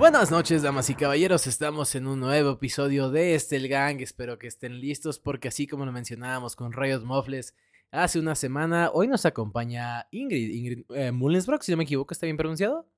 [0.00, 1.46] Buenas noches, damas y caballeros.
[1.46, 4.00] Estamos en un nuevo episodio de Este el Gang.
[4.00, 7.54] Espero que estén listos porque así como lo mencionábamos con Rayos Mofles
[7.90, 10.54] hace una semana, hoy nos acompaña Ingrid.
[10.54, 12.88] Ingrid eh, Mullensbrock, si no me equivoco, ¿está bien pronunciado?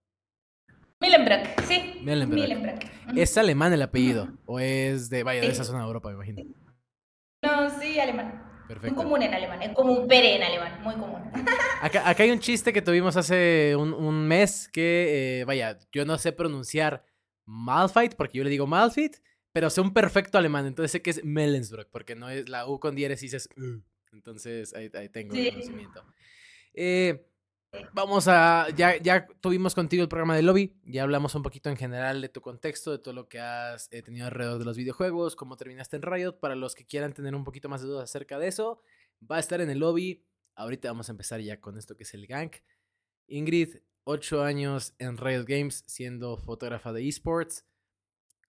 [1.01, 1.98] Millenbrock, sí.
[2.05, 2.41] Millenbrock.
[2.41, 2.83] Millenbrock.
[3.16, 4.29] ¿Es alemán el apellido?
[4.46, 6.55] ¿O es de, vaya, de esa zona de Europa, me imagino?
[7.43, 8.52] No, sí, alemán.
[8.73, 8.95] Perfecto.
[8.96, 11.20] Muy común en alemán, es como un pere en alemán, muy común.
[11.83, 16.05] Acá, acá hay un chiste que tuvimos hace un, un mes que, eh, vaya, yo
[16.05, 17.05] no sé pronunciar
[17.45, 19.16] Malfight porque yo le digo Malfit,
[19.52, 22.78] pero sé un perfecto alemán, entonces sé que es Mellensbrock porque no es la U
[22.78, 23.83] con diéresis, es U.
[24.12, 25.50] Entonces ahí, ahí tengo el Sí.
[25.50, 26.05] conocimiento.
[26.75, 27.27] Eh,
[27.93, 31.77] vamos a, ya, ya tuvimos contigo el programa de lobby, ya hablamos un poquito en
[31.77, 35.37] general de tu contexto, de todo lo que has eh, tenido alrededor de los videojuegos,
[35.37, 38.39] cómo terminaste en Riot, para los que quieran tener un poquito más de dudas acerca
[38.39, 38.83] de eso,
[39.31, 40.25] va a estar en el lobby.
[40.55, 42.57] Ahorita vamos a empezar ya con esto que es el gank.
[43.27, 47.64] Ingrid, ocho años en Riot Games siendo fotógrafa de esports.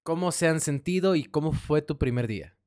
[0.04, 2.58] ¿Cómo se han sentido y cómo fue tu primer día?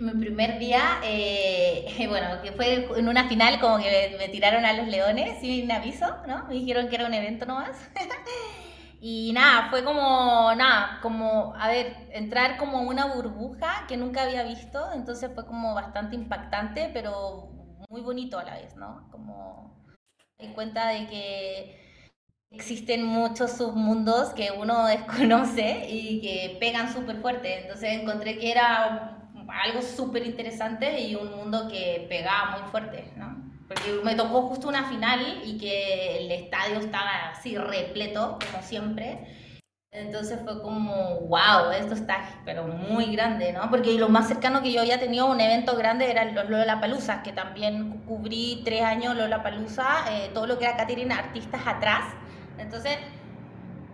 [0.00, 4.72] Mi primer día, eh, bueno, que fue en una final como que me, tiraron a
[4.72, 6.44] los leones sin aviso, ¿no?
[6.48, 7.76] Me dijeron que era un evento nomás.
[9.02, 14.42] Y nada, fue como, nada, como, a ver, entrar como una burbuja que nunca había
[14.42, 17.48] visto, entonces fue como bastante impactante, pero
[17.88, 19.08] muy bonito a la vez, ¿no?
[19.10, 19.86] Como
[20.38, 21.80] di cuenta de que
[22.50, 29.19] existen muchos submundos que uno desconoce y que pegan súper fuerte, entonces encontré que era
[29.52, 33.50] algo súper interesante y un mundo que pegaba muy fuerte, ¿no?
[33.68, 39.26] Porque me tocó justo una final y que el estadio estaba así repleto, como siempre.
[39.92, 43.68] Entonces fue como, wow, esto está pero muy grande, ¿no?
[43.70, 47.22] Porque lo más cercano que yo había tenido a un evento grande era los Lollapalooza,
[47.22, 52.04] que también cubrí tres años Lollapalooza, eh, todo lo que era Caterina, artistas atrás.
[52.58, 52.98] Entonces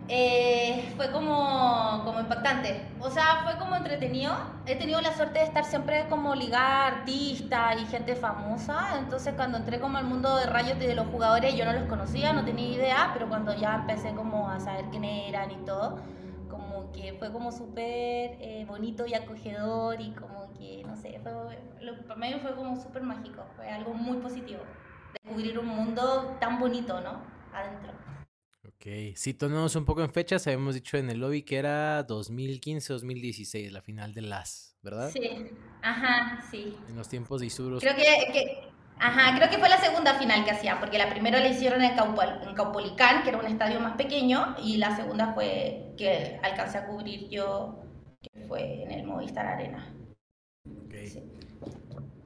[0.08, 2.80] eh, fue como, como impactante.
[3.00, 4.34] O sea, fue como entretenido.
[4.66, 8.98] He tenido la suerte de estar siempre como ligada a artistas y gente famosa.
[8.98, 12.32] Entonces cuando entré como al mundo de rayos de los jugadores, yo no los conocía,
[12.32, 15.98] no tenía idea, pero cuando ya empecé como a saber quién eran y todo,
[16.48, 21.32] como que fue como súper eh, bonito y acogedor y como que, no sé, fue,
[22.06, 23.44] para mí fue como súper mágico.
[23.56, 24.62] Fue algo muy positivo.
[25.12, 27.34] Descubrir un mundo tan bonito, ¿no?
[27.52, 28.05] Adentro.
[28.78, 33.80] Ok, situándonos un poco en fechas, habíamos dicho en el lobby que era 2015-2016, la
[33.80, 35.10] final de las, ¿verdad?
[35.10, 35.28] Sí,
[35.82, 36.76] ajá, sí.
[36.88, 37.48] En los tiempos de.
[37.48, 41.40] Creo que, que- ajá, creo que fue la segunda final que hacía, porque la primera
[41.40, 45.32] la hicieron en, Caupol- en Caupolicán, que era un estadio más pequeño, y la segunda
[45.32, 47.80] fue que alcancé a cubrir yo,
[48.20, 49.90] que fue en el Movistar Arena.
[50.84, 50.94] Ok.
[51.06, 51.22] Sí.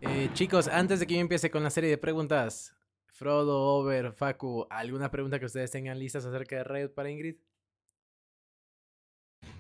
[0.03, 2.75] Eh, chicos, antes de que yo empiece con la serie de preguntas,
[3.21, 7.37] Frodo, Over, Facu, ¿alguna pregunta que ustedes tengan listas acerca de Riot para Ingrid?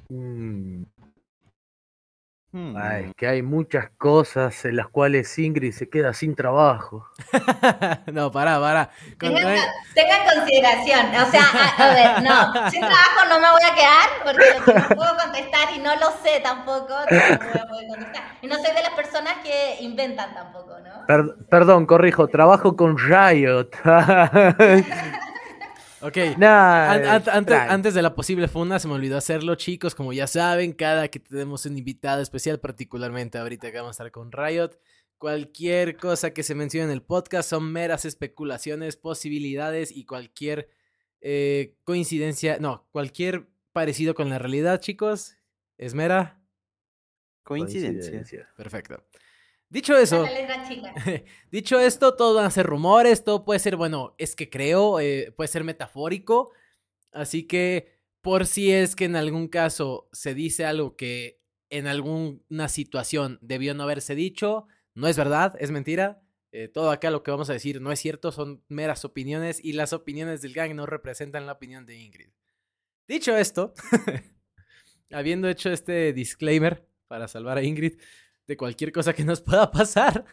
[0.08, 0.84] Mm,
[2.52, 2.76] Hmm.
[2.76, 7.08] Ay, que hay muchas cosas en las cuales Ingrid se queda sin trabajo.
[8.12, 8.86] no, para, para.
[9.20, 9.60] Con- Tengan, eh,
[9.94, 14.08] tengan consideración, o sea, a, a ver, no, sin trabajo no me voy a quedar,
[14.24, 17.86] porque lo que no puedo contestar y no lo sé tampoco, no voy a poder
[17.88, 18.24] contestar.
[18.42, 21.06] Y no soy de las personas que inventan tampoco, ¿no?
[21.06, 23.70] Per- perdón, corrijo, trabajo con Riot.
[26.02, 26.16] ok.
[26.38, 29.94] Nah, An- an- antes, antes de la posible funda, se me olvidó hacerlo, chicos.
[29.94, 34.10] Como ya saben, cada que tenemos un invitado especial, particularmente ahorita que vamos a estar
[34.10, 34.70] con Riot,
[35.18, 40.68] cualquier cosa que se mencione en el podcast son meras especulaciones, posibilidades y cualquier
[41.20, 45.36] eh, coincidencia, no, cualquier parecido con la realidad, chicos,
[45.76, 46.40] es mera.
[47.42, 48.48] Coincidencia.
[48.56, 49.02] Perfecto.
[49.70, 50.26] Dicho eso,
[50.68, 50.92] chica.
[51.52, 55.32] Dicho esto, todo van a ser rumores, todo puede ser, bueno, es que creo, eh,
[55.36, 56.50] puede ser metafórico.
[57.12, 62.68] Así que, por si es que en algún caso se dice algo que en alguna
[62.68, 66.20] situación debió no haberse dicho, no es verdad, es mentira.
[66.50, 69.72] Eh, todo acá lo que vamos a decir no es cierto, son meras opiniones y
[69.72, 72.30] las opiniones del gang no representan la opinión de Ingrid.
[73.06, 73.72] Dicho esto,
[75.12, 78.00] habiendo hecho este disclaimer para salvar a Ingrid
[78.50, 80.24] de cualquier cosa que nos pueda pasar,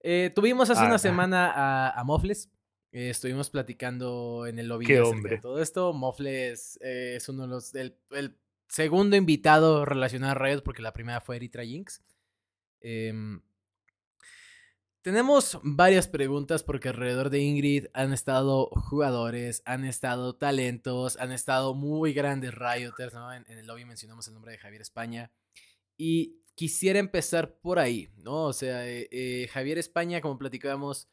[0.00, 2.50] eh, tuvimos hace una semana a, a Mofles.
[2.90, 5.92] eh, estuvimos platicando en el lobby Qué de todo esto.
[5.92, 7.74] Mofles eh, es uno de los.
[7.74, 8.36] El, el
[8.68, 12.02] segundo invitado relacionado a Riot, porque la primera fue Eritra Jinx.
[12.80, 13.40] Em,
[15.02, 21.74] tenemos varias preguntas porque alrededor de Ingrid han estado jugadores, han estado talentos, han estado
[21.74, 23.32] muy grandes Rioters, ¿no?
[23.32, 25.30] En, en el lobby mencionamos el nombre de Javier España.
[25.96, 28.46] Y quisiera empezar por ahí, ¿no?
[28.46, 31.08] O sea, eh, eh, Javier España, como platicábamos,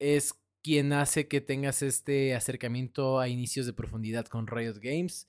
[0.00, 5.28] es quien hace que tengas este acercamiento a inicios de profundidad con Riot Games.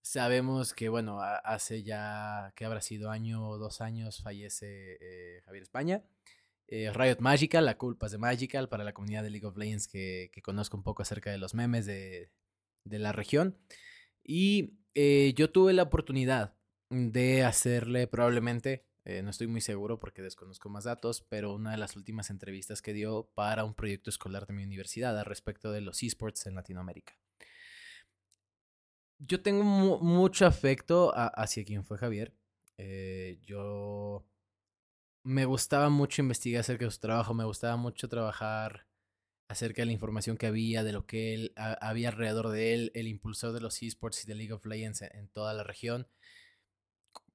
[0.00, 5.62] Sabemos que, bueno, hace ya que habrá sido año o dos años fallece eh, Javier
[5.62, 6.02] España.
[6.66, 10.30] Riot Magical, la culpa es de Magical para la comunidad de League of Legends que,
[10.42, 12.30] conozco un poco acerca de los memes de,
[12.84, 13.58] la región.
[14.24, 16.55] Y yo tuve la oportunidad
[16.90, 18.86] de hacerle probablemente,
[19.22, 22.92] no estoy muy seguro porque desconozco más datos, pero una de las últimas entrevistas que
[22.92, 27.14] dio para un proyecto escolar de mi universidad al respecto de los esports en Latinoamérica.
[29.18, 32.34] Yo tengo mucho afecto hacia quien fue Javier.
[33.42, 34.26] yo
[35.26, 38.86] me gustaba mucho investigar acerca de su trabajo, me gustaba mucho trabajar
[39.48, 43.08] acerca de la información que había, de lo que él había alrededor de él, el
[43.08, 46.06] impulsor de los esports y de League of Legends en, toda la región.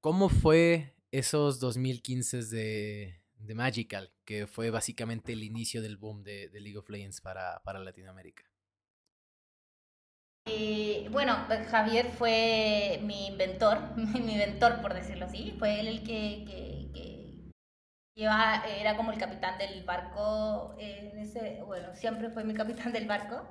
[0.02, 6.50] ¿Cómo fue esos 2015 de, de Magical, que fue básicamente el inicio del boom de,
[6.54, 8.44] League of Legends para, para Latinoamérica?
[10.48, 16.82] Eh, bueno, Javier fue mi inventor, mi inventor por decirlo así, fue él el que
[18.80, 23.48] era como el capitán del barco, en ese, bueno, siempre fue mi capitán del barco,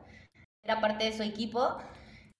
[0.62, 1.78] era parte de su equipo.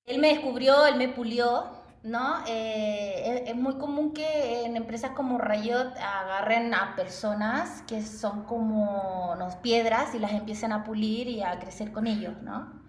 [0.04, 2.42] Él me descubrió, él me pulió, ¿no?
[2.46, 9.32] Eh, es, muy común que en empresas como Riot agarren a personas que son como
[9.32, 12.80] unos piedras y las empiecen a pulir y a crecer con ellos, ¿no?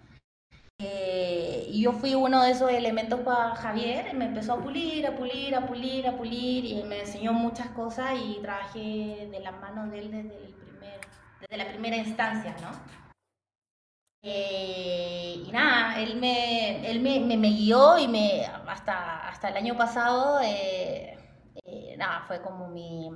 [0.78, 5.14] Eh, y yo fui uno de esos elementos para Javier, me empezó a pulir, a
[5.16, 9.86] pulir, a pulir, a pulir, y me enseñó muchas cosas y trabajé de la mano
[9.88, 11.00] de él desde, el primer,
[11.40, 13.01] desde la primera instancia, ¿no?
[14.24, 19.76] Eh, y nada, él me, él me, me, guió y me, hasta, hasta el año
[19.76, 21.16] pasado, eh,
[21.98, 23.10] nada, fue como mi,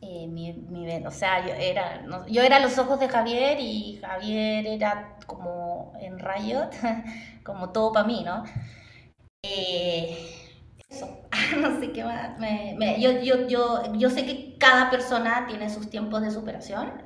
[0.00, 4.66] eh, mi, mi, o sea, yo era, yo era los ojos de Javier y Javier
[4.66, 6.70] era como en Riot,
[7.44, 8.44] como todo para mí, ¿no?
[9.42, 10.16] Eh,
[10.88, 11.08] eso,
[11.60, 12.38] no sé qué más.
[12.98, 17.02] yo, yo, yo, yo, sé que cada persona tiene sus tiempos de superación.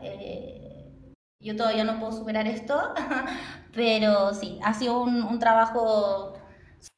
[1.45, 2.95] Yo todavía no puedo superar esto,
[3.73, 6.35] pero sí, ha sido un, un trabajo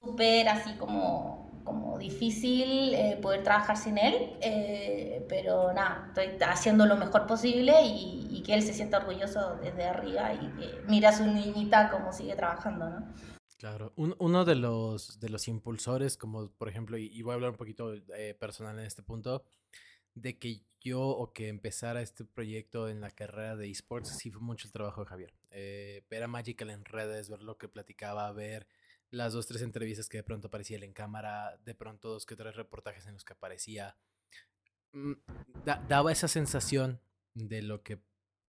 [0.01, 6.87] súper así como como difícil eh, poder trabajar sin él, eh, pero nada, estoy haciendo
[6.87, 11.13] lo mejor posible y, que él se sienta orgulloso desde arriba y que mira a
[11.13, 13.13] su niñita como sigue trabajando, ¿no?
[13.59, 17.57] Claro, uno de los, de los impulsores, como por ejemplo, y, voy a hablar un
[17.57, 19.43] poquito eh, personal en este punto,
[20.17, 24.43] de que yo o que empezara este proyecto en la carrera de esports, sí fue
[24.43, 25.35] mucho el trabajo de Javier.
[26.11, 28.67] ver a Magical en redes, ver lo que platicaba, ver
[29.11, 32.37] las dos, tres entrevistas que de pronto aparecía él en cámara, de pronto dos que
[32.37, 33.97] tres reportajes en los que aparecía,
[34.93, 35.13] mm,
[35.89, 37.01] daba esa sensación
[37.35, 38.01] de lo que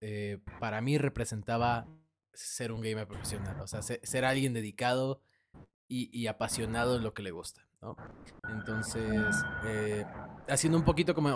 [0.01, 1.87] eh, para mí representaba
[2.33, 5.21] ser un gamer profesional, o sea, ser, alguien dedicado
[5.87, 7.95] y, apasionado en lo que le gusta, ¿no?
[8.50, 9.35] Entonces,
[9.65, 10.06] eh,
[10.47, 11.29] haciendo un poquito como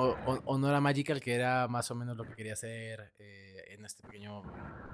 [0.45, 4.03] honor a Magical, que era más o menos lo que quería hacer eh, en este
[4.03, 4.41] pequeño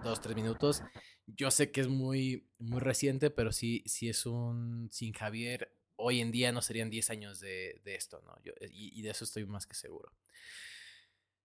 [0.03, 0.83] dos, tres minutos,
[1.25, 4.89] yo sé que es muy, muy reciente, pero sí, sí es un.
[4.91, 8.35] Sin Javier, hoy en día no serían 10 años de, esto, ¿no?
[8.43, 10.11] Yo, y, de eso estoy más que seguro.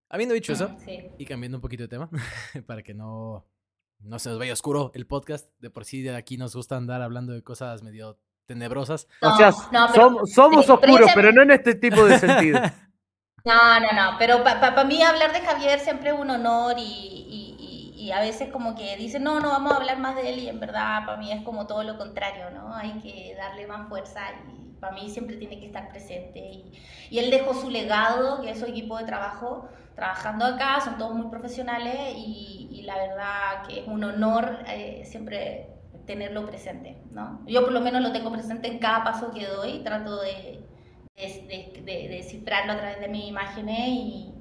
[0.08, 0.76] Habiendo dicho eso,
[1.18, 2.10] y cambiando un poquito de tema,
[2.66, 3.46] para que no,
[3.98, 7.00] no se nos vaya oscuro el podcast, de por sí de aquí nos gusta andar
[7.00, 9.08] hablando de cosas medio tenebrosas.
[9.20, 12.60] o sea, somos, oscuros, pero no en este tipo de sentido.
[13.44, 17.62] No, no, no, pero para mí hablar de Javier siempre es un honor y
[18.02, 20.48] y a veces como que dicen, no, no, vamos a hablar más de él y
[20.48, 22.74] en verdad para mí es como todo lo contrario, ¿no?
[22.74, 24.22] Hay que darle más fuerza
[24.52, 26.40] y para mí siempre tiene que estar presente.
[26.40, 26.72] Y,
[27.10, 31.14] y él dejó su legado, que es su equipo de trabajo, trabajando acá, son todos
[31.14, 35.71] muy profesionales y, y la verdad que es un honor eh, siempre
[36.06, 37.44] tenerlo presente, ¿no?
[37.46, 40.60] Yo por lo menos lo tengo presente en cada paso que doy, trato de,
[41.16, 44.34] de, de, descifrarlo a través de mis imágenes y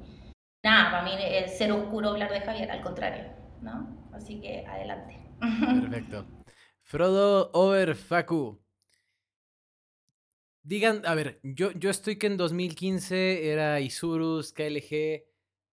[0.63, 3.41] nada, para mí es ser oscuro hablar de Javier, al contrario.
[3.61, 4.09] ¿no?
[4.11, 5.17] Así que adelante.
[5.39, 6.25] Perfecto.
[6.81, 8.61] Frodo Over Facu.
[10.63, 15.23] Digan, a ver, yo, yo estoy que en 2015 era Isurus, KLG,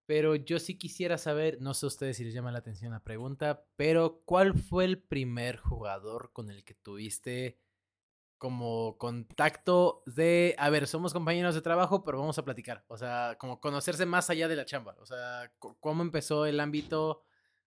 [0.09, 3.05] pero yo sí quisiera saber, no sé a ustedes si les llama la atención la
[3.05, 7.61] pregunta, pero ¿cuál fue el primer jugador con el que tuviste
[8.38, 13.37] como contacto de, a ver, somos compañeros de trabajo, pero vamos a platicar, o sea,
[13.38, 17.23] como conocerse más allá de la chamba, o sea, cómo empezó el ámbito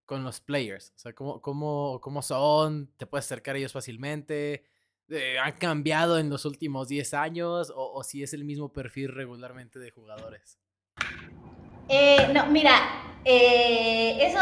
[0.07, 0.93] con los players?
[0.95, 2.91] O sea, ¿cómo, cómo, cómo son?
[2.98, 4.65] ¿Te puedes acercar a ellos fácilmente?
[5.10, 7.69] Eh, ¿Han cambiado en los últimos 10 años?
[7.69, 10.57] O, o, si es el mismo perfil regularmente de jugadores?
[11.91, 12.71] Eh, no, mira,
[13.24, 14.39] Eh, eso,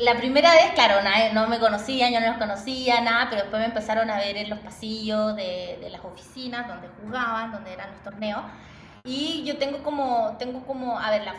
[0.00, 0.96] la primera vez, claro,
[1.32, 4.50] no me conocían, yo no los conocía, nada, pero después me empezaron a ver en
[4.50, 8.42] los pasillos de, de las oficinas donde jugaban, donde eran los torneos.
[9.04, 11.34] Y yo tengo como, tengo como, a ver, la,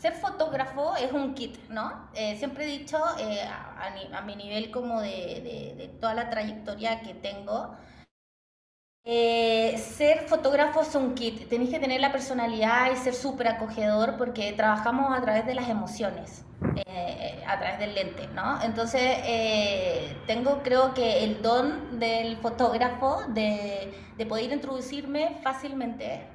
[0.00, 2.08] ser fotógrafo es un kit, ¿no?
[2.14, 7.76] Eh, siempre he dicho, a, mi nivel como de, de, toda la trayectoria que tengo,
[9.04, 11.48] eh, ser fotógrafo es un kit.
[11.48, 15.68] Tenéis que tener la personalidad y ser súper acogedor porque trabajamos a través de las
[15.68, 16.44] emociones,
[17.46, 18.62] a través del lente, ¿no?
[18.62, 19.18] Entonces,
[20.26, 26.26] tengo creo que el don del fotógrafo de, de poder introducirme fácilmente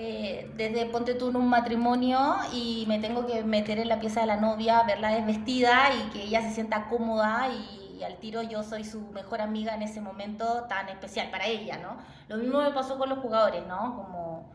[0.00, 4.20] eh, desde ponte tú en un matrimonio y me tengo que meter en la pieza
[4.20, 8.62] de la novia, verla desvestida y que ella se sienta cómoda y, al tiro yo
[8.62, 11.98] soy su mejor amiga en ese momento tan especial para ella, ¿no?
[12.28, 13.96] Lo mismo me pasó con los jugadores, ¿no?
[13.96, 14.52] Como,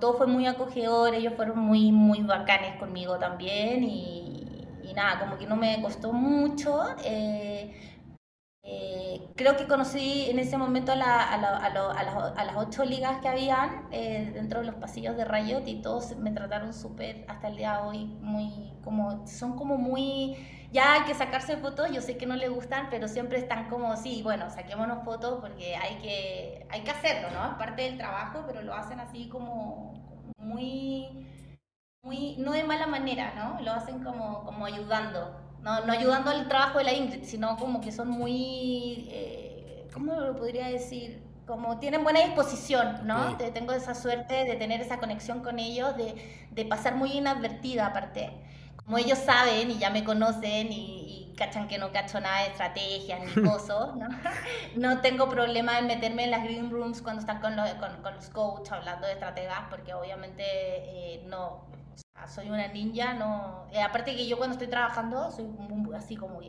[0.00, 5.38] todo fue muy acogedor, ellos fueron muy, muy bacanes conmigo también y, y nada, como
[5.38, 6.84] que no me costó mucho.
[7.04, 7.94] Eh,
[8.66, 14.60] eh, creo que conocí en ese momento a, las ocho ligas que habían eh, dentro
[14.60, 18.04] de los pasillos de Riot y todos me trataron súper hasta el día de hoy,
[18.22, 20.36] muy como, son como muy,
[20.74, 23.96] ya hay que sacarse fotos, yo sé que no les gustan, pero siempre están como,
[23.96, 27.52] sí, bueno, saquémonos fotos porque hay que, hay que hacerlo, ¿no?
[27.52, 29.94] Es parte del trabajo, pero lo hacen así como
[30.36, 31.26] muy,
[32.02, 33.60] muy, no de mala manera, ¿no?
[33.62, 37.80] Lo hacen como, como ayudando no, no ayudando al trabajo de la Ingrid, sino como
[37.80, 41.22] que son muy, eh, ¿cómo lo podría decir?
[41.46, 43.36] Como tienen buena disposición, ¿no?
[43.38, 46.14] Tengo esa suerte de tener esa conexión con ellos, de,
[46.50, 48.30] de pasar muy inadvertida aparte.
[48.84, 53.20] Como ellos saben y ya me conocen y, cachan que no cacho nada de estrategias
[53.20, 54.06] ni cosas, ¿no?
[54.76, 58.14] no tengo problema en meterme en las green rooms cuando están con los, con, con
[58.14, 61.66] los coaches hablando de estrategas, porque obviamente eh, no,
[62.28, 63.66] soy una ninja, no...
[63.72, 65.48] Eh, aparte que yo cuando estoy trabajando soy
[65.96, 66.40] así como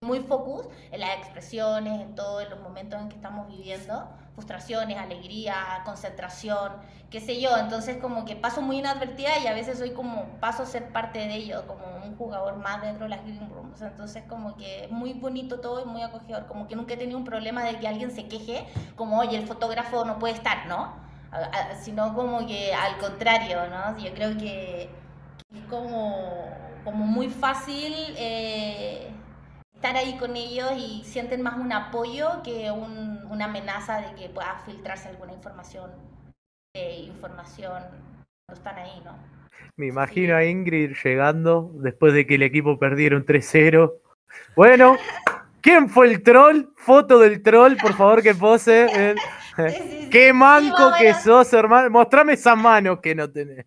[0.00, 5.82] muy focus en las expresiones, en todos los momentos en que estamos viviendo, frustraciones, alegría,
[5.84, 6.72] concentración,
[7.10, 10.64] qué sé yo, entonces como que paso muy inadvertida y a veces soy como, paso
[10.64, 14.24] a ser parte de ello, como un jugador más dentro de las green rooms, entonces
[14.28, 17.62] como que muy bonito todo y muy acogedor, como que nunca he tenido un problema
[17.62, 21.04] de que alguien se queje, como, oye, el fotógrafo no puede estar, ¿no?
[21.82, 23.98] sino como que al contrario, ¿no?
[23.98, 24.88] Yo creo que
[25.52, 26.48] es como,
[26.84, 29.10] como muy fácil eh,
[29.84, 34.62] estar ahí con ellos y sienten más un apoyo que una amenaza de que pueda
[34.64, 35.90] filtrarse alguna información,
[36.74, 37.82] información
[38.46, 39.14] cuando están ahí, ¿no?
[39.76, 43.92] Me imagino a Ingrid llegando después de que el equipo perdiera un 3-0.
[44.56, 44.96] Bueno,
[45.60, 46.62] ¿quién fue el troll?
[46.76, 49.14] Foto del troll, por favor, que pose.
[50.10, 51.90] Qué manco que sos, hermano.
[51.90, 53.64] Mostrame esa mano que no tenés.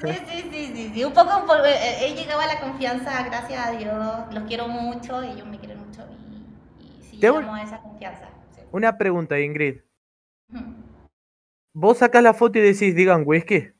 [0.00, 3.70] Sí, sí, sí, sí, Un poco, eh, eh, he llegado a la confianza, gracias a
[3.72, 4.34] Dios.
[4.34, 6.02] Los quiero mucho, ellos me quieren mucho
[6.80, 8.28] y, y sí llegamos a esa confianza.
[8.70, 9.80] Una pregunta, Ingrid.
[11.74, 13.70] Vos sacás la foto y decís, digan whisky.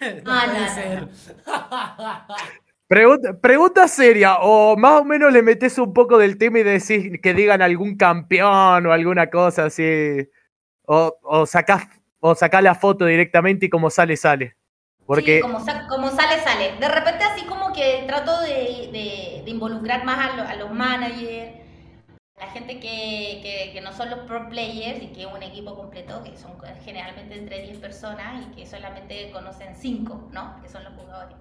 [0.26, 1.08] ah, no,
[2.88, 7.20] Pregunta, pregunta, seria, o más o menos le metes un poco del tema y decís
[7.22, 10.26] que digan algún campeón o alguna cosa así.
[10.90, 11.86] O, o, sacás,
[12.18, 14.56] o sacás la foto directamente y como sale, sale.
[15.04, 15.36] Porque...
[15.36, 16.76] Sí, como, como, sale, sale.
[16.80, 18.88] De repente así como que trato de,
[19.44, 21.56] de, involucrar más a, a, los managers,
[22.36, 25.42] a la gente que, que, que, no son los pro players y que es un
[25.42, 26.52] equipo completo, que son
[26.82, 30.58] generalmente entre 10 personas y que solamente conocen 5, ¿no?
[30.62, 31.36] Que son los jugadores.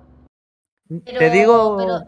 [1.06, 2.02] te digo,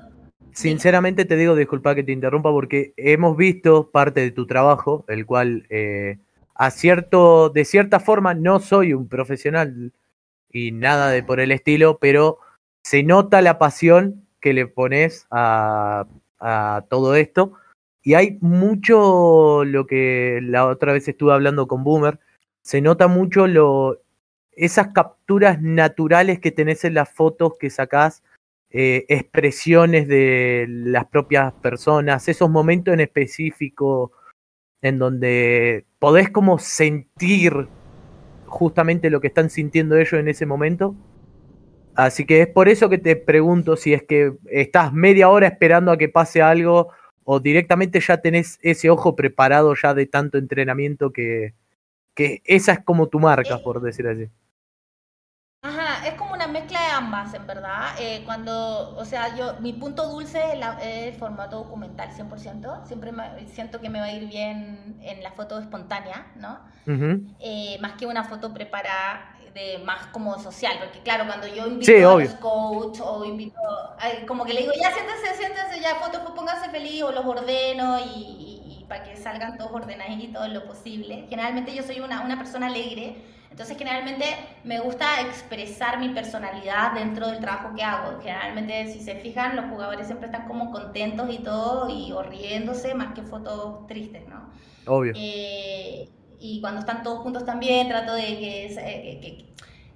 [0.51, 5.25] sinceramente te digo, disculpa que te interrumpa, porque hemos visto parte de tu trabajo, el
[5.25, 6.17] cual eh,
[6.59, 9.93] a cierto, de cierta forma no soy un profesional
[10.51, 12.39] y nada de por el estilo, pero
[12.83, 16.05] se nota la pasión que le pones a,
[16.89, 17.53] todo esto.
[18.03, 22.19] Y hay mucho lo que la otra vez estuve hablando con Boomer,
[22.61, 24.01] se nota mucho lo,
[24.51, 28.21] esas capturas naturales que tenés en las fotos que sacás,
[28.69, 34.11] eh, expresiones de las propias personas, esos momentos en específico
[34.81, 37.67] en donde podés como sentir
[38.45, 40.95] justamente lo que están sintiendo ellos en ese momento.
[41.95, 45.91] Así que es por eso que te pregunto si es que estás media hora esperando
[45.91, 46.89] a que pase algo
[47.23, 51.53] o directamente ya tenés ese ojo preparado ya de tanto entrenamiento que,
[52.15, 54.29] que esa es como tu marca, por decir así.
[55.61, 57.95] Ajá, es como una mezcla de ambas, en verdad.
[57.99, 60.41] Eh, cuando, o sea, yo, mi punto dulce
[60.81, 62.85] es el formato documental 100%.
[62.85, 63.11] Siempre
[63.47, 66.59] siento que me va a ir bien en la foto espontánea, ¿no?
[67.39, 69.35] Eh, más que una foto preparada.
[69.53, 73.59] de más como social, porque claro, cuando yo invito a los coach o invito,
[74.27, 77.99] como que le digo, ya siéntese, siéntese, ya fotos, pues pónganse feliz o los ordeno
[77.99, 81.25] y, para que salgan todos ordenaditos lo posible.
[81.29, 83.17] Generalmente yo soy una, una persona alegre,
[83.59, 84.25] entonces generalmente
[84.63, 88.17] me gusta expresar mi personalidad dentro del trabajo que hago.
[88.21, 92.95] Generalmente si se fijan, los jugadores siempre están como contentos y todo y o riéndose
[92.95, 94.49] más que fotos tristes, ¿no?
[94.85, 95.11] Obvio.
[95.13, 96.07] Eh,
[96.39, 99.45] y cuando están todos juntos también trato de que,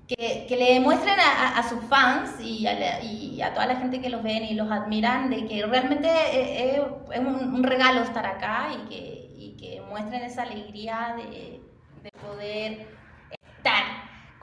[0.09, 4.01] que, que, le demuestren a, a, sus fans y a, y a, toda la gente
[4.01, 6.81] que los ven y los admiran de que realmente es,
[7.13, 11.61] es un, un, regalo estar acá y que, y que muestren esa alegría de,
[12.03, 13.02] de poder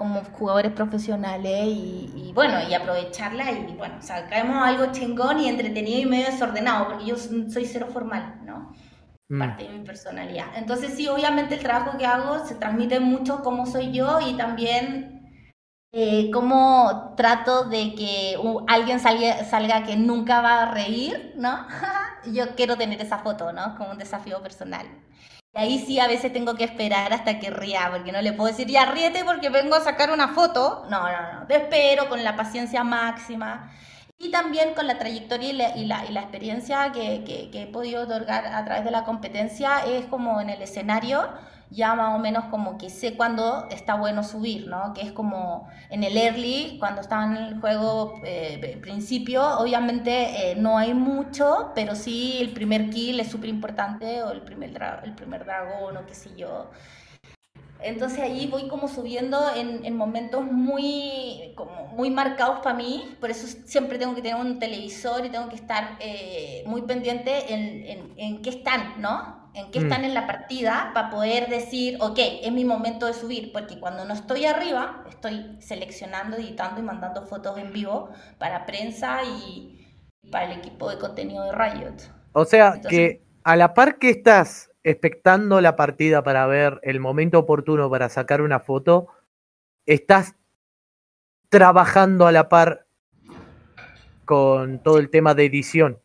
[0.00, 6.00] como jugadores profesionales y, y, bueno, y aprovecharla y bueno, sacamos algo chingón y entretenido
[6.00, 8.72] y medio desordenado, porque yo soy cero formal, ¿no?
[9.28, 9.38] Mm.
[9.38, 10.46] parte de mi personalidad.
[10.56, 15.46] Entonces sí, obviamente el trabajo que hago se transmite mucho cómo soy yo y también
[15.92, 18.38] eh, cómo trato de que
[18.68, 21.66] alguien salga, salga que nunca va a reír, ¿no?
[22.32, 23.76] yo quiero tener esa foto, ¿no?
[23.76, 24.86] Como un desafío personal.
[25.54, 28.48] Y ahí sí a veces tengo que esperar hasta que ría, porque no le puedo
[28.50, 30.86] decir, ya ríete porque vengo a sacar una foto.
[30.88, 33.72] No, no, no, te espero con la paciencia máxima.
[34.18, 37.66] Y también con la trayectoria y la, y la, y la experiencia que, que, he
[37.66, 41.28] podido otorgar a través de la competencia, es como en el escenario,
[41.70, 44.92] ya más o menos como que sé cuándo está bueno subir, ¿no?
[44.92, 50.56] Que es como en el early, cuando estaba en el juego eh, principio, obviamente eh,
[50.56, 54.70] no hay mucho, pero sí el primer kill es súper importante, o el primer,
[55.04, 56.70] el primer dragón, o qué sé yo.
[57.82, 63.30] Entonces ahí voy como subiendo en, en momentos muy, como muy marcados para mí, por
[63.30, 67.86] eso siempre tengo que tener un televisor y tengo que estar eh, muy pendiente en,
[67.86, 69.39] en, en, qué están, ¿no?
[69.54, 69.82] En qué mm.
[69.82, 74.04] están en la partida para poder decir, ok, es mi momento de subir, porque cuando
[74.04, 79.80] no estoy arriba, estoy seleccionando, editando y mandando fotos en vivo para prensa y
[80.30, 81.96] para el equipo de contenido de Riot.
[82.32, 87.38] O sea, que a la par que estás expectando la partida para ver el momento
[87.38, 89.08] oportuno para sacar una foto,
[89.86, 90.34] estás
[91.48, 92.86] trabajando a la par
[94.24, 95.98] con todo el tema de edición.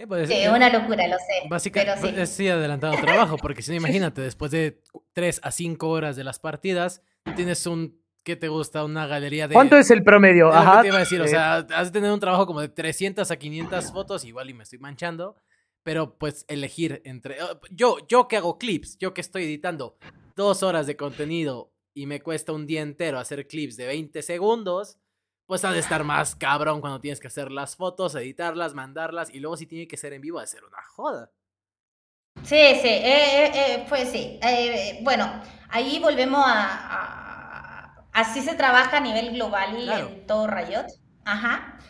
[0.00, 0.04] Sí.
[0.04, 1.48] Eh, pues, es una locura, lo sé.
[1.48, 2.20] Básicamente sí.
[2.20, 4.80] es sí adelantado trabajo, porque si no, imagínate, después de
[5.12, 7.02] 3 a 5 horas de las partidas,
[7.36, 8.84] tienes un, ¿qué te gusta?
[8.84, 9.54] Una galería de...
[9.54, 10.48] ¿Cuánto es el promedio?
[10.52, 10.80] Ajá.
[10.82, 13.36] Te iba a decir, o sea, has de tener un trabajo como de 300 a
[13.36, 15.36] 500 fotos, igual y me estoy manchando,
[15.82, 17.42] pero pues elegir entre...
[17.42, 19.98] Oh, yo, yo que hago clips, yo que estoy editando
[20.34, 24.98] dos horas de contenido y me cuesta un día entero hacer clips de 20 segundos,
[25.50, 29.40] pues ha de estar más cabrón cuando tienes que hacer las fotos, editarlas, mandarlas y
[29.40, 31.32] luego si tiene que ser en vivo, ha de ser una joda.
[32.44, 34.38] Sí, sí, eh, eh, eh pues sí.
[35.02, 40.86] Bueno, ahí volvemos a, Así se trabaja a nivel global en todo Riot.
[41.24, 41.80] Ajá.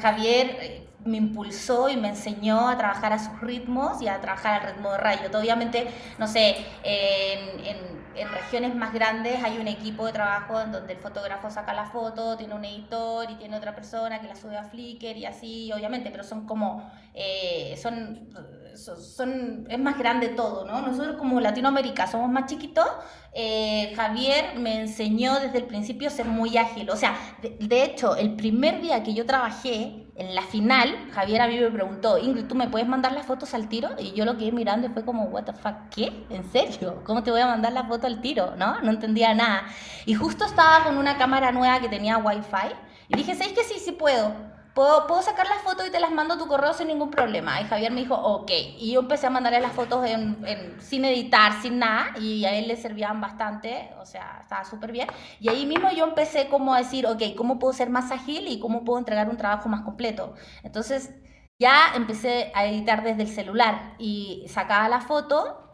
[0.00, 4.74] Javier me impulsó y me enseñó a trabajar a sus ritmos y a trabajar al
[4.74, 5.34] ritmo de Riot.
[5.34, 5.86] Obviamente,
[6.18, 11.50] no sé, en, regiones más grandes hay un equipo de trabajo en donde el fotógrafo
[11.50, 15.16] saca la foto, tiene un editor y tiene otra persona que la sube a Flickr
[15.16, 18.28] y así, obviamente, pero son como, eh, son,
[18.74, 20.80] son, es más grande todo, ¿no?
[20.80, 22.88] Nosotros como Latinoamérica somos más chiquitos,
[23.32, 27.82] eh, Javier me enseñó desde el principio a ser muy ágil, o sea, de, de
[27.84, 32.46] hecho, el primer día que yo trabajé, en la final, Javier a me preguntó, Ingrid,
[32.46, 33.90] ¿tú me puedes mandar las fotos al tiro?
[33.98, 35.52] Y yo lo quedé mirando y fue como, what the
[35.94, 36.24] ¿qué?
[36.30, 37.02] ¿En serio?
[37.04, 38.56] ¿Cómo te voy a mandar la foto al tiro?
[38.56, 38.80] ¿No?
[38.80, 39.64] No entendía nada.
[40.06, 42.74] Y justo estaba con una cámara nueva que tenía wifi
[43.08, 44.55] y dije, ¿sabes que sí, sí puedo?
[44.76, 47.62] ¿Puedo, sacar las fotos y te las mando a tu correo sin ningún problema.
[47.62, 48.50] Y Javier me dijo, ok.
[48.78, 52.68] Y yo empecé a mandarle las fotos en, sin editar, sin nada, y a él
[52.68, 55.08] le servían bastante, o sea, estaba súper bien.
[55.40, 58.60] Y ahí mismo yo empecé como a decir, ok, ¿cómo puedo ser más ágil y
[58.60, 60.34] cómo puedo entregar un trabajo más completo?
[60.62, 61.14] Entonces
[61.58, 65.65] ya empecé a editar desde el celular y sacaba la foto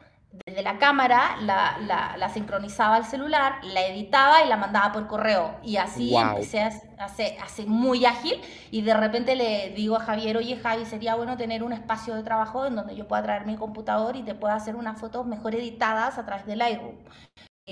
[0.47, 5.07] desde la cámara, la, la, la, sincronizaba al celular, la editaba y la mandaba por
[5.07, 5.57] correo.
[5.63, 6.73] Y así empecé a
[7.67, 8.41] muy ágil
[8.71, 12.23] y de repente le digo a Javier, oye Javi, sería bueno tener un espacio de
[12.23, 15.55] trabajo en donde yo pueda traer mi computador y te pueda hacer unas fotos mejor
[15.55, 16.97] editadas a través del Lightroom.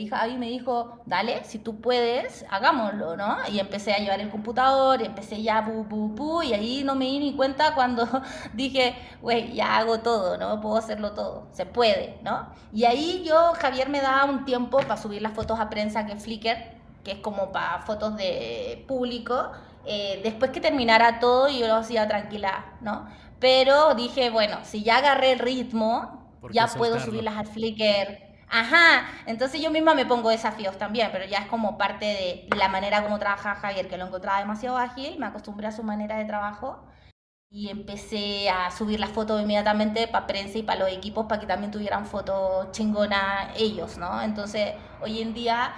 [0.00, 3.36] Y Javi me dijo, dale, si tú puedes, hagámoslo, ¿no?
[3.52, 6.94] Y empecé a llevar el computador, y empecé ya, pu, pu, pu, y ahí no
[6.94, 8.08] me di ni cuenta cuando
[8.54, 10.58] dije, güey, ya hago todo, ¿no?
[10.62, 12.48] Puedo hacerlo todo, se puede, ¿no?
[12.72, 16.16] Y ahí yo, Javier me daba un tiempo para subir las fotos a prensa que
[16.16, 16.56] Flickr,
[17.04, 19.50] que es como para fotos de público,
[19.84, 23.06] eh, después que terminara todo yo lo hacía tranquila, ¿no?
[23.38, 29.60] Pero dije, bueno, si ya agarré el ritmo, ya puedo subirlas al Flickr Ajá, entonces
[29.62, 33.18] yo misma me pongo desafíos también, pero ya es como parte de la manera como
[33.20, 36.84] trabaja Javier, que lo encontraba demasiado ágil, me acostumbré a su manera de trabajo
[37.50, 41.46] y empecé a subir las fotos inmediatamente para prensa y para los equipos para que
[41.46, 44.22] también tuvieran fotos chingonas ellos, ¿no?
[44.22, 45.72] Entonces, hoy en día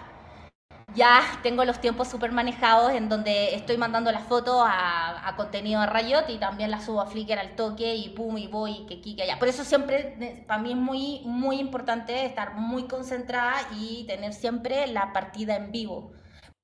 [0.95, 5.81] ya tengo los tiempos súper manejados en donde estoy mandando las fotos a, a, contenido
[5.81, 8.95] de Riot y también las subo a Flickr al toque y pum y voy que
[8.95, 9.39] aquí que allá.
[9.39, 14.87] Por eso siempre para mí es muy muy importante estar muy concentrada y tener siempre
[14.87, 16.13] la partida en vivo.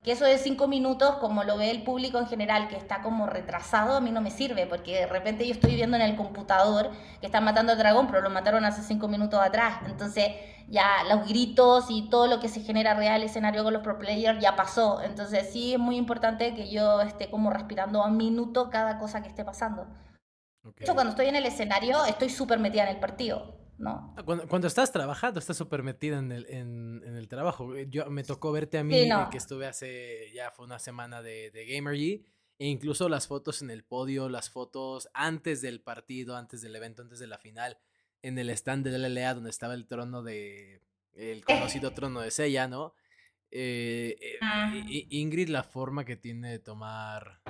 [0.03, 3.27] Que eso de cinco minutos, como lo ve el público en general, que está como
[3.27, 6.91] retrasado, a mí no me sirve, porque de repente yo estoy viendo en el computador
[7.21, 9.81] que están matando al dragón, pero lo mataron hace cinco minutos atrás.
[9.87, 10.31] Entonces,
[10.69, 14.41] ya los gritos y todo lo que se genera real escenario con los pro players
[14.41, 15.03] ya pasó.
[15.03, 19.23] Entonces, sí es muy importante que yo esté como respirando a un minuto cada cosa
[19.23, 19.83] que esté pasando.
[20.61, 20.73] Okay.
[20.79, 23.57] De hecho, cuando estoy en el escenario, estoy súper metida en el partido.
[23.79, 24.15] ¿No?
[24.25, 27.75] Cuando, cuando, estás trabajando, estás súper metida en el, en, en el, trabajo.
[27.77, 29.31] Eh, yo me tocó verte a mí, sí, no.
[29.31, 32.25] que estuve hace, ya fue una semana de, de Gamergy,
[32.59, 37.03] e incluso las fotos en el podio, las fotos antes del partido, antes del evento,
[37.03, 37.79] antes de la final,
[38.23, 42.31] en el stand de la LLA donde estaba el trono de, el conocido trono de
[42.31, 42.95] Sella, ¿no?
[43.51, 44.73] Eh, eh, ah.
[44.87, 47.41] Ingrid, la forma que tiene de tomar,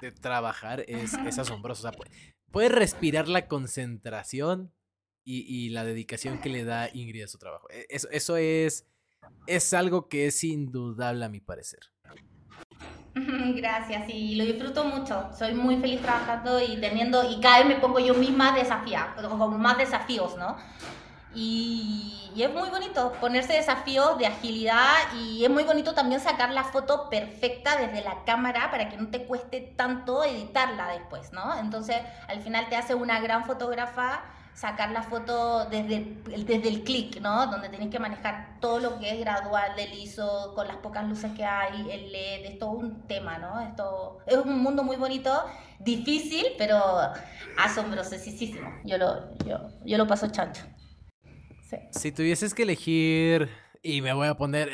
[0.00, 1.88] de trabajar, es, es asombrosa.
[1.88, 2.10] O sea, puede,
[2.50, 4.72] puede respirar la concentración
[5.28, 7.68] y, y, la dedicación que le da Ingrid a su trabajo.
[7.68, 8.86] E, Eso, eso es,
[9.46, 11.80] es algo que es indudable a mi parecer.
[13.54, 15.28] Gracias, y lo disfruto mucho.
[15.36, 19.48] Soy muy feliz trabajando y teniendo, y cada vez me pongo yo misma desafiar, como
[19.50, 20.56] más desafíos, ¿no?
[21.34, 26.52] Y, y, es muy bonito ponerse desafíos de agilidad y es muy bonito también sacar
[26.52, 31.54] la foto perfecta desde la cámara para que no te cueste tanto editarla después, ¿no?
[31.58, 34.24] Entonces, al final te hace una gran fotógrafa
[34.58, 37.46] sacar la foto desde, desde el clic, ¿no?
[37.46, 41.30] Donde tenés que manejar todo lo que es gradual del ISO, con las pocas luces
[41.36, 43.60] que hay, el LED, es un tema, ¿no?
[43.60, 45.30] Esto es un mundo muy bonito,
[45.78, 46.76] difícil, pero
[47.56, 48.68] asombrosísimo.
[48.84, 50.64] Yo lo, yo, yo lo paso chancho.
[51.92, 53.48] Si tuvieses que elegir,
[53.80, 54.70] y me voy a poner...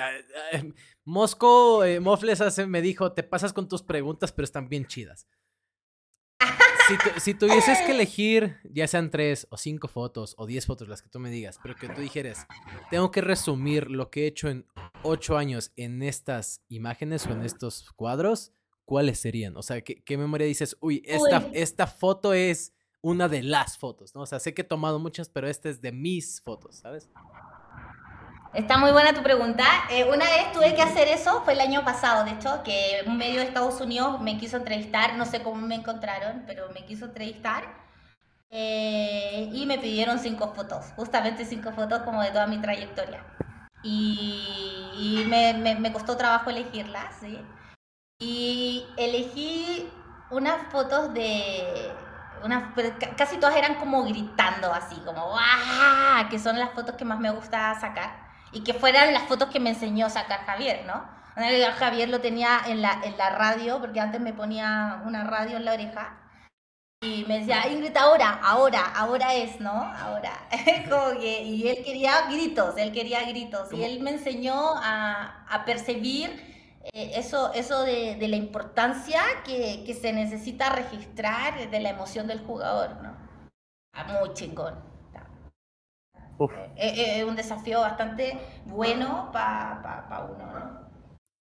[0.53, 0.73] Eh,
[1.07, 5.27] Mosco, eh, Mofles hace, me dijo, te pasas con tus preguntas, pero están bien chidas
[6.89, 10.89] si, tu, si, tuvieses que elegir, ya sean tres o cinco fotos o diez fotos,
[10.89, 12.47] las que tú me digas, pero que tú dijeras,
[12.91, 14.67] tengo que resumir lo que he hecho en
[15.03, 18.53] ocho años en estas imágenes o en estos cuadros,
[18.85, 19.57] ¿cuáles serían?
[19.57, 20.77] O sea, ¿qué, qué memoria dices?
[20.81, 21.51] Uy, esta, Uy.
[21.53, 24.23] esta foto es una de las fotos, ¿no?
[24.23, 27.11] O sea, sé que he tomado muchas, pero esta es de mis fotos, ¿sabes?
[28.55, 29.65] Está muy buena tu pregunta.
[29.91, 33.17] Eh, una vez tuve que hacer eso, fue el año pasado, de hecho, que un
[33.17, 37.07] medio de Estados Unidos me quiso entrevistar, no sé cómo me encontraron, pero me quiso
[37.07, 37.65] entrevistar.
[38.51, 43.25] Eh, y me pidieron cinco fotos, justamente cinco fotos como de toda mi trayectoria.
[43.83, 47.41] Y, me, costó trabajo elegirlas, ¿sí?
[48.21, 49.91] Y elegí
[50.31, 51.93] unas fotos de...
[52.45, 52.73] Unas,
[53.17, 56.29] casi todas eran como gritando así, como ¡ah!
[56.31, 58.24] Que son las fotos que más me gusta sacar
[58.55, 61.05] y que fueran las fotos que me enseñó sacar Javier, ¿no?
[61.77, 65.65] Javier lo tenía en la, en la radio, porque antes me ponía una radio en
[65.65, 66.21] la oreja.
[67.03, 69.73] Y me decía, Ingrid, ahora, ahora, ahora es, ¿no?
[69.73, 70.49] Ahora.
[70.89, 73.73] Como que, y él quería gritos, él quería gritos.
[73.73, 76.31] Y él me enseñó a, a percibir
[76.93, 82.27] eh, eso, eso de, de, la importancia que, que se necesita registrar de la emoción
[82.27, 83.17] del jugador, ¿no?
[83.93, 84.94] Ah, muy chingón.
[86.77, 90.85] Es, es, un desafío bastante bueno para pa, pa uno, ¿no?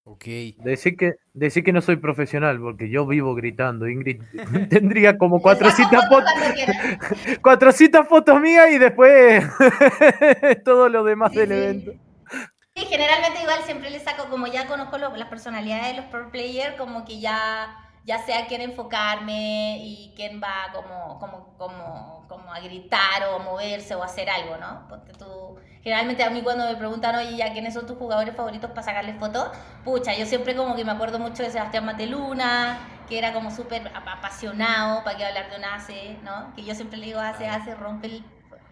[0.06, 0.24] Ok.
[0.58, 3.88] Decir que, decir que no soy profesional, porque yo vivo gritando.
[3.88, 4.20] Ingrid
[4.70, 6.30] tendría como 400 fotos,
[7.42, 9.44] 400 fotos mías y después
[10.64, 11.54] todo lo demás sí, del sí.
[11.54, 11.92] evento.
[12.76, 16.30] Sí, generalmente igual siempre le saco, como ya conozco lo, las personalidades de los pro
[16.30, 22.26] players, como que ya ya sé a quién enfocarme y quién va como, como, como,
[22.28, 24.86] como a gritar o a moverse o a hacer algo, ¿no?
[24.88, 28.70] Porque tú, generalmente a mí cuando me preguntan, oye, ¿ya quiénes son tus jugadores favoritos
[28.70, 29.48] para sacarles fotos?
[29.84, 33.90] Pucha, yo siempre como que me acuerdo mucho de Sebastián Mateluna, que era como súper
[33.94, 36.54] apasionado, para qué hablar de un ACE, ¿no?
[36.54, 38.24] Que yo siempre le digo, ACE, ACE, rompe el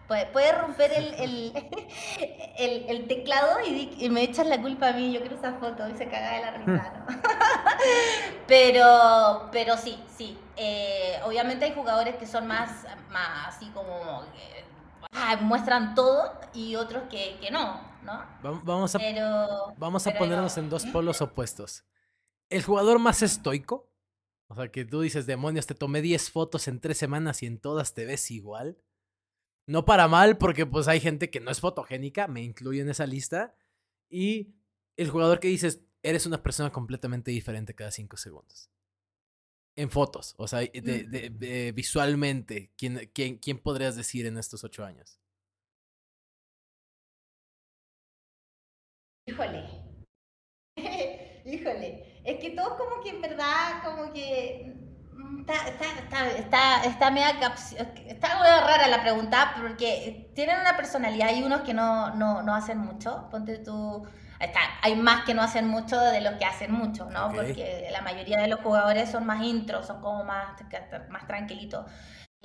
[0.07, 1.53] puede, puede romper el, el,
[2.57, 5.87] el, el teclado y, y, me echas la culpa a mí, yo quiero esa foto
[5.87, 7.21] y se caga de la risa, ¿no?
[8.47, 10.37] pero, pero sí, sí.
[10.55, 14.23] Eh, obviamente hay jugadores que son más, más así como...
[15.15, 18.25] Ah, muestran todo y otros que, que no, ¿no?
[18.63, 20.63] Vamos a, pero, vamos a pero ponernos no.
[20.63, 21.85] en dos polos opuestos.
[22.49, 23.89] El jugador más estoico,
[24.47, 27.59] o sea, que tú dices, demonios, te tomé 10 fotos en 3 semanas y en
[27.59, 28.77] todas te ves igual.
[29.65, 33.05] No para mal, porque pues hay gente que no es fotogénica, me incluye en esa
[33.05, 33.55] lista.
[34.09, 34.53] Y
[34.97, 38.69] el jugador que dices, eres una persona completamente diferente cada cinco segundos.
[39.75, 41.75] En fotos, o sea, de, mm.
[41.75, 45.19] visualmente, ¿quién, quién, ¿quién podrías decir en estos ocho años?
[49.25, 49.63] Híjole.
[51.45, 52.21] Híjole.
[52.23, 54.82] Es que todos como que en verdad, como que
[55.35, 57.31] mm, Está, está, está, está, media
[58.07, 62.55] está muy rara la pregunta porque tienen una personalidad y unos que no, no, no
[62.55, 63.27] hacen mucho.
[63.29, 64.05] Ponte tú,
[64.81, 67.31] hay más que no hacen mucho de los que hacen mucho, ¿no?
[67.33, 70.55] Porque la mayoría de los jugadores son más intros, son como más,
[71.09, 71.85] más tranquilitos.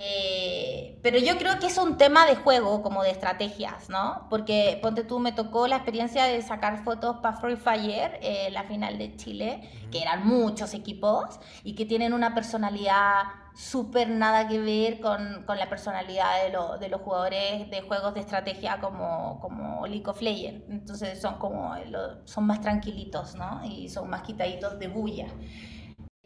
[0.01, 4.29] Eh, pero yo creo que es un tema de juego, como de estrategias, ¿no?
[4.31, 8.63] Porque, ponte tú, me tocó la experiencia de sacar fotos para Free Fire, eh, la
[8.63, 13.25] final de Chile, que eran muchos equipos y que tienen una personalidad
[13.57, 18.21] súper nada que ver con, con la personalidad de, de, los jugadores de juegos de
[18.21, 20.65] estrategia como, como League of Legends.
[20.71, 21.75] Entonces son como,
[22.25, 23.65] son más tranquilitos, ¿no?
[23.65, 25.27] Y son más quitaditos de bulla.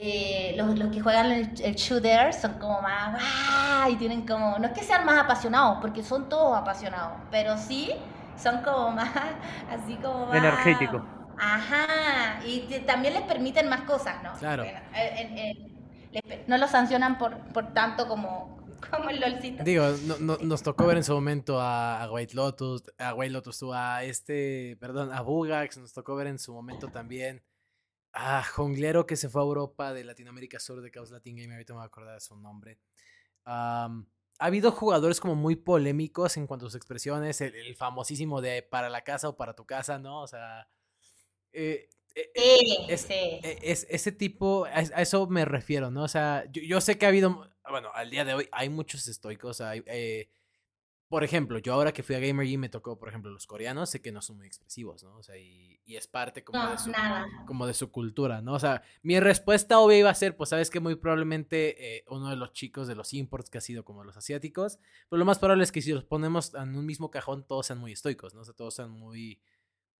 [0.04, 3.22] Eh, los, los, que juegan el, shooter son como más
[3.88, 7.92] y tienen como no es que sean más apasionados porque son todos apasionados pero sí
[8.36, 9.10] son como más
[9.70, 11.06] así como más energético.
[11.38, 14.64] Ajá y también les permiten más cosas no claro.
[16.48, 18.60] No lo sancionan por, por tanto como
[18.90, 19.62] como el LOLcito.
[19.62, 19.84] Digo,
[20.18, 24.76] no, nos tocó ver en su momento a, White Lotus, a White Lotus, a este,
[24.80, 27.40] perdón, a Bugax, nos tocó ver en su momento también
[28.12, 31.72] Ah, jonglero que se fue a Europa de Latinoamérica Sur de Chaos Latin Game, ahorita
[31.72, 32.78] me voy a acordar de su nombre.
[33.44, 33.88] ha
[34.38, 39.02] habido jugadores como muy polémicos en cuanto a sus expresiones, el, famosísimo de para la
[39.02, 40.22] casa o para tu casa, ¿no?
[40.22, 40.68] O sea,
[41.52, 43.14] eh, eh, sí, es, sí.
[43.14, 46.02] E, es, ese tipo, a, eso me refiero, ¿no?
[46.02, 49.08] O sea, yo, yo, sé que ha habido, bueno, al día de hoy hay muchos
[49.08, 50.28] estoicos, hay, eh,
[51.12, 54.00] por ejemplo, yo ahora que fui a Gamer me tocó, por ejemplo, los coreanos, sé
[54.00, 55.18] que no son muy expresivos, ¿no?
[55.18, 56.90] O sea, y, es parte como, de su,
[57.46, 58.54] como de su cultura, ¿no?
[58.54, 62.30] O sea, mi respuesta obvia iba a ser, pues, sabes que muy probablemente eh, uno
[62.30, 64.78] de los chicos de los imports que ha sido como los asiáticos,
[65.10, 67.78] pero lo más probable es que si los ponemos en un mismo cajón, todos sean
[67.78, 68.40] muy estoicos, ¿no?
[68.40, 69.38] O sea, todos sean muy,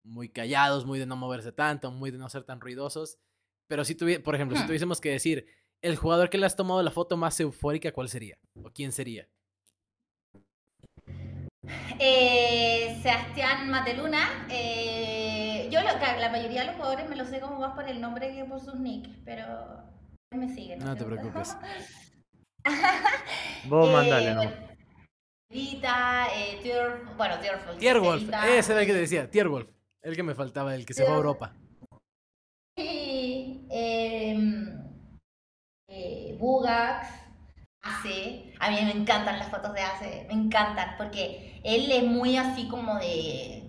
[0.05, 3.18] muy callados, muy de no moverse tanto, muy de no ser tan ruidosos.
[3.66, 4.66] Pero si tuviera, por ejemplo, si hmm.
[4.66, 5.44] tuviésemos que decir,
[5.83, 8.38] el jugador que le has tomado la foto más eufórica, ¿cuál sería?
[8.62, 9.29] ¿O quién sería?
[11.98, 14.46] Eh, Sebastián Mateluna.
[14.51, 18.33] Eh, yo la mayoría de los jugadores me lo sé como más por el nombre
[18.35, 19.44] que por sus nick, pero
[20.31, 20.79] me siguen.
[20.81, 21.57] No, te preocupes.
[23.66, 24.42] Vos eh, mandale, ¿no?
[25.51, 27.79] Vita, eh, Tier, bueno, Tierwolf.
[27.79, 29.68] Tierwolf, ese era el que decía, Tierwolf.
[30.01, 31.55] El que me faltaba, el que se fue a Europa.
[32.77, 34.81] Sí, em,
[35.88, 37.22] eh, Bugax.
[37.83, 42.37] Ace, a mí me encantan las fotos de Ace, me encantan, porque él es muy
[42.37, 43.64] así como de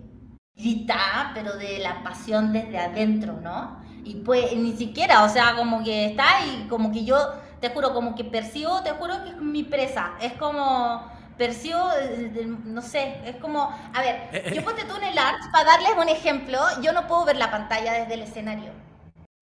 [0.54, 3.82] grita, pero de la pasión desde adentro, ¿no?
[4.04, 7.16] Y pues ni siquiera, o sea, como que está y como que yo,
[7.60, 11.88] te juro, como que percibo, te juro que es mi presa, es como percibo,
[12.64, 14.64] no sé, es como, a ver, eh, yo eh.
[14.64, 17.94] ponte tú en el art, para darles un ejemplo, yo no puedo ver la pantalla
[17.94, 18.83] desde el escenario.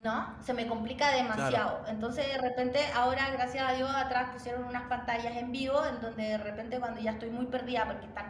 [0.03, 0.35] ¿No?
[0.45, 1.81] Se me complica demasiado.
[1.87, 6.23] Entonces, de repente, ahora, gracias a Dios, atrás pusieron unas pantallas en vivo, en donde
[6.23, 8.25] de repente, cuando ya estoy muy perdida, porque están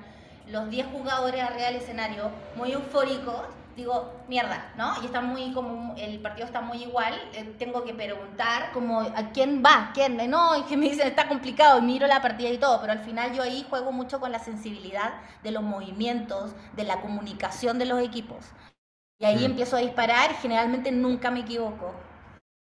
[0.47, 3.41] los 10 jugadores arriba del escenario, muy eufóricos,
[3.75, 4.93] digo, mierda, ¿no?
[5.01, 9.31] Y está muy como, el partido está muy igual, eh, tengo que preguntar como, ¿a
[9.33, 9.89] quién va?
[9.95, 10.17] ¿Quién?
[10.29, 12.99] No, y que me dicen, está complicado, y miro la partida y todo, pero al
[12.99, 17.85] final yo ahí juego mucho con la sensibilidad de los movimientos, de la comunicación de
[17.85, 18.45] los equipos.
[19.19, 19.45] Y ahí mm.
[19.45, 21.93] empiezo a disparar y generalmente nunca me equivoco.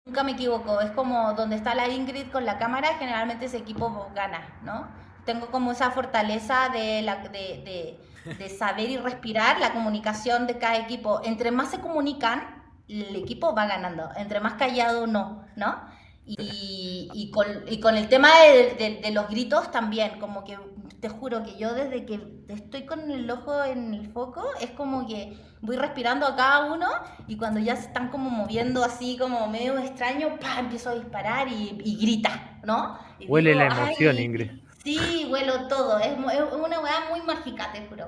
[0.06, 0.82] Nunca me equivoco.
[0.82, 4.88] Es como donde está la Ingrid con la cámara, generalmente ese equipo gana, ¿no?
[5.26, 8.00] Tengo como esa fortaleza de, la, de,
[8.38, 11.22] de, saber y respirar la comunicación de cada equipo.
[11.24, 14.10] Entre más se comunican, el equipo va ganando.
[14.16, 15.80] Entre más callado, no, ¿no?
[16.26, 20.58] Y, y, con, y con, el tema de, de, los gritos también, como que
[21.00, 25.08] te juro que yo desde que estoy con el ojo en el foco, es como
[25.08, 26.88] que voy respirando a cada uno
[27.28, 30.60] y cuando ya se están como moviendo así como medio extraño, ¡pah!
[30.60, 32.98] empiezo a disparar y, y grita, ¿no?
[33.28, 34.52] Huele la emoción, Ingrid.
[34.84, 38.08] Sí, huelo todo, es, es una weá muy mágica, te juro.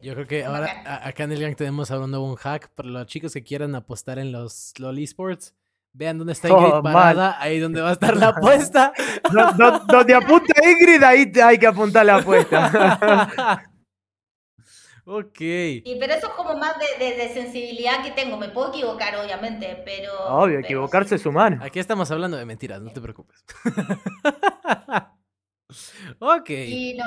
[0.00, 3.32] Yo creo que ahora acá en el gang tenemos hablando un hack para los chicos
[3.32, 5.56] que quieran apostar en los LOL esports
[5.98, 8.92] Vean dónde está Ingrid parada, ahí donde va a estar la apuesta.
[9.88, 12.64] donde apunta Ingrid, ahí hay que apuntar la apuesta.
[15.04, 15.38] ok.
[15.38, 18.36] Sí, pero eso es como más de, sensibilidad que tengo.
[18.36, 20.12] Me puedo equivocar, obviamente, pero.
[20.28, 21.58] Obvio, equivocarse es humano.
[21.64, 23.44] Aquí estamos hablando de mentiras, no te preocupes.
[26.20, 26.50] ok.
[26.50, 27.04] Y no,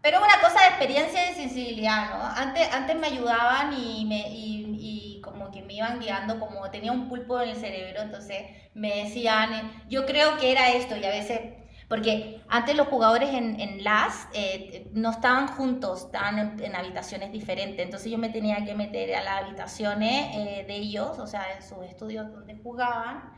[0.00, 2.26] Pero una cosa de experiencia y de sensibilidad, ¿no?
[2.26, 6.92] Antes, antes me ayudaban y, me, y, y como que me iban guiando, como tenía
[6.92, 8.42] un pulpo en el cerebro, entonces
[8.74, 11.40] me decían, yo creo que era esto y a veces
[11.88, 17.84] porque antes los jugadores en, LAS eh, no estaban juntos, estaban en, habitaciones diferentes.
[17.84, 21.62] Entonces yo me tenía que meter a las habitaciones eh, de ellos, o sea, en
[21.62, 23.32] sus estudios donde jugaban.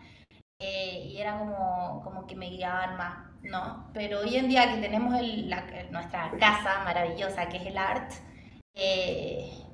[0.59, 3.91] Eh, y era como, como que me guiaban más, ¿no?
[3.93, 8.13] Pero hoy en día que tenemos el, la, nuestra casa maravillosa, que es el ART,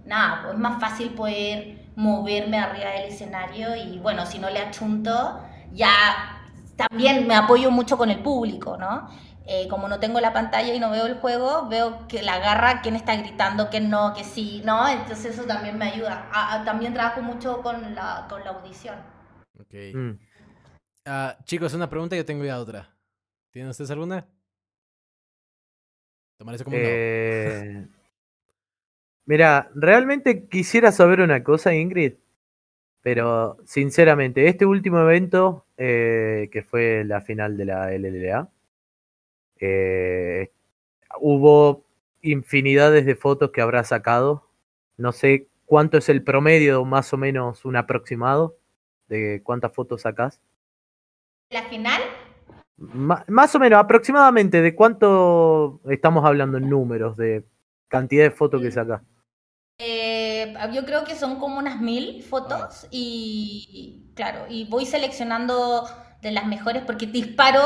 [0.04, 4.60] nada, pues es más fácil poder moverme arriba del escenario y bueno, si no le
[4.60, 5.40] achunto,
[5.72, 6.42] ya
[6.76, 9.08] también me apoyo mucho con el público, ¿no?
[9.44, 12.80] Eh, como no tengo la pantalla y no veo el juego, veo que la agarra
[12.80, 14.88] quién está gritando, quién no, que sí, ¿no?
[14.88, 16.30] Entonces eso también me ayuda.
[16.64, 18.96] también trabajo mucho con la, con la audición.
[19.58, 19.74] Ok.
[19.94, 20.10] Mm.
[21.06, 22.88] Ah, chicos, una pregunta y yo tengo ya otra.
[23.50, 24.26] ¿Tienen ustedes alguna?
[26.38, 27.88] Tomar eso como eh...
[29.24, 32.14] Mira, realmente quisiera saber una cosa, Ingrid.
[33.02, 38.48] Pero sinceramente, este último evento, eh, que fue la final de la LLA,
[39.58, 40.52] eh,
[41.20, 41.84] hubo
[42.22, 44.48] infinidades de fotos que habrá sacado.
[44.96, 48.56] No sé cuánto es el promedio, más o menos un aproximado
[49.08, 50.40] de cuántas fotos sacás.
[51.50, 52.00] ¿La final?
[52.76, 57.44] más o menos, aproximadamente, ¿de cuánto estamos hablando en números, de
[57.86, 59.02] cantidad de fotos que sacás?
[59.78, 65.88] Eh, yo creo que son como unas mil fotos y, claro, y voy seleccionando
[66.20, 67.60] de las mejores porque disparo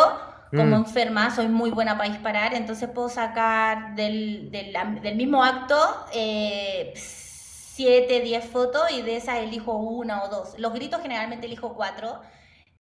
[0.50, 0.84] como mm.
[0.86, 5.76] enferma, soy muy buena para disparar, entonces puedo sacar del, del, mismo acto
[6.14, 10.58] eh, 7, 10 fotos y de esas elijo una o dos.
[10.58, 12.20] Los gritos generalmente elijo cuatro.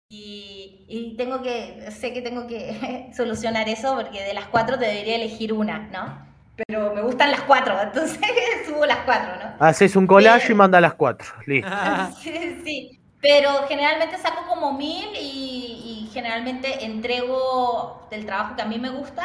[0.08, 4.87] Y, y tengo que, sé que tengo que solucionar eso porque de las cuatro te
[4.87, 6.34] debería elegir una, ¿no?
[6.56, 8.18] Pero me gustan las cuatro, entonces
[8.66, 9.64] subo las cuatro, ¿no?
[9.64, 11.70] Haces un collage y manda las cuatro, listo.
[12.20, 18.78] sí, sí, pero generalmente saco como mil y, generalmente entrego del trabajo que a mí
[18.78, 19.24] me gusta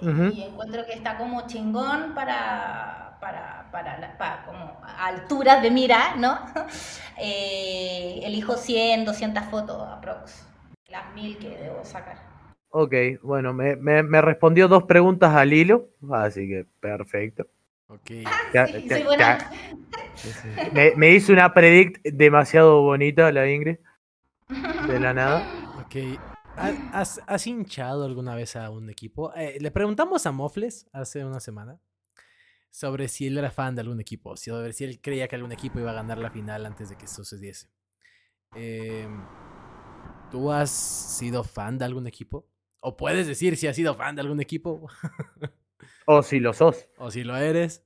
[0.00, 6.38] y encuentro que está como chingón para, para, para, para como alturas de mira, ¿no?
[7.18, 10.46] eh, elijo 100, 200 fotos aprox,
[10.88, 12.29] las mil que debo sacar.
[12.72, 17.48] Ok, bueno, me, me, respondió dos preguntas al hilo, así que perfecto.
[17.88, 18.10] Ok.
[20.72, 23.78] me, me, hizo una predict demasiado bonita la Ingrid,
[24.86, 25.44] de la nada.
[25.84, 25.96] Ok.
[26.92, 29.34] ¿Has, has hinchado alguna vez a un equipo?
[29.34, 31.80] Eh, le preguntamos a Mofles hace una semana
[32.70, 35.80] sobre si él era fan de algún equipo, sobre si él creía que algún equipo
[35.80, 37.68] iba a ganar la final antes de que sucediese.
[38.54, 39.08] Eh,
[40.30, 42.46] ¿Tú has sido fan de algún equipo?
[42.80, 44.88] O puedes decir si has sido fan de algún equipo.
[46.06, 46.88] o si lo sos.
[46.98, 47.84] O si lo eres.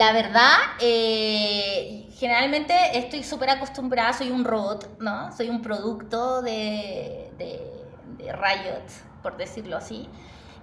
[0.00, 5.30] La verdad, eh, generalmente estoy súper acostumbrada, soy un robot, ¿no?
[5.36, 10.08] Soy un producto de, de Riot, por decirlo así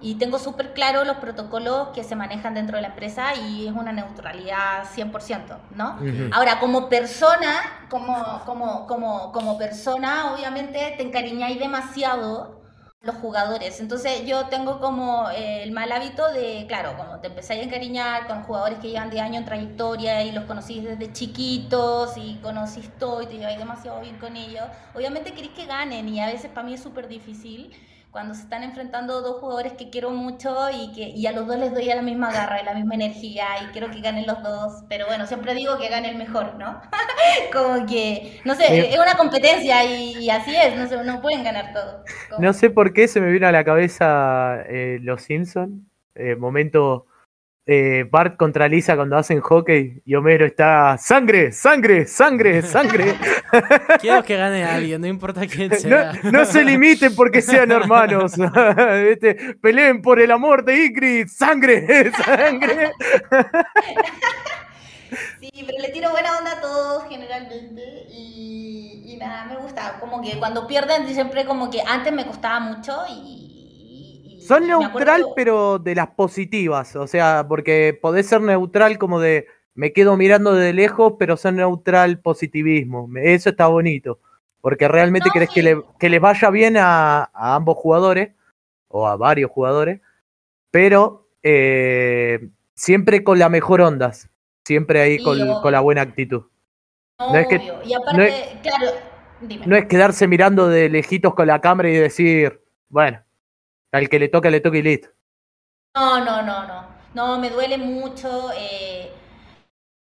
[0.00, 3.72] y tengo súper claro los protocolos que se manejan dentro de la empresa y es
[3.72, 5.98] una neutralidad 100%, ¿no?
[6.32, 12.60] Ahora, como persona, como, como, como, como persona, obviamente te encariñáis demasiado
[13.02, 13.80] los jugadores.
[13.80, 18.26] Entonces yo tengo como eh, el mal hábito de, claro, como te empezáis a encariñar
[18.26, 22.90] con jugadores que llevan 10 años en trayectoria y los conocís desde chiquitos y conocís
[22.98, 26.50] todo y te lleváis demasiado bien con ellos, obviamente queréis que ganen y a veces
[26.50, 27.74] para mí es súper difícil
[28.10, 31.58] cuando se están enfrentando dos jugadores que quiero mucho y que y a los dos
[31.58, 34.42] les doy a la misma garra y la misma energía y quiero que ganen los
[34.42, 36.80] dos, pero bueno, siempre digo que gane el mejor, ¿no?
[37.52, 41.72] Como que, no sé, es una competencia y, así es, no, sé, no pueden ganar
[41.72, 42.04] todo.
[42.38, 47.06] No sé por qué se me vino a la cabeza eh, Los Simpson, eh, momento
[47.66, 53.14] eh, Bart contra Lisa cuando hacen hockey y Homero está sangre, sangre, sangre, sangre.
[54.00, 56.12] Quiero que gane alguien, no importa quién sea.
[56.24, 58.34] No, se limiten porque sean hermanos.
[59.10, 62.92] Este, peleen por el amor de Ingrid, sangre, sangre.
[65.40, 69.98] Sí, pero le tiro buena onda a todos generalmente y, y nada, me gusta.
[70.00, 73.39] Como que cuando pierden siempre como que antes me costaba mucho y
[74.50, 76.96] son neutral, pero de las positivas.
[76.96, 81.56] O sea, porque podés ser neutral como de me quedo mirando de lejos, pero son
[81.56, 83.08] neutral positivismo.
[83.22, 84.18] Eso está bonito.
[84.60, 88.32] Porque realmente querés que, le, que, les vaya bien a, ambos jugadores,
[88.88, 90.00] o a varios jugadores,
[90.72, 94.28] pero eh, siempre con la mejor ondas.
[94.64, 96.42] Siempre ahí con, con, la buena actitud.
[97.20, 98.86] No es que, y aparte, claro,
[99.66, 103.22] no es quedarse mirando de lejitos con la cámara y decir, bueno,
[103.92, 105.08] al que le toca, le toca y listo.
[105.94, 107.00] No, no, no, no.
[107.14, 108.50] No, me duele mucho.
[108.56, 109.10] Eh,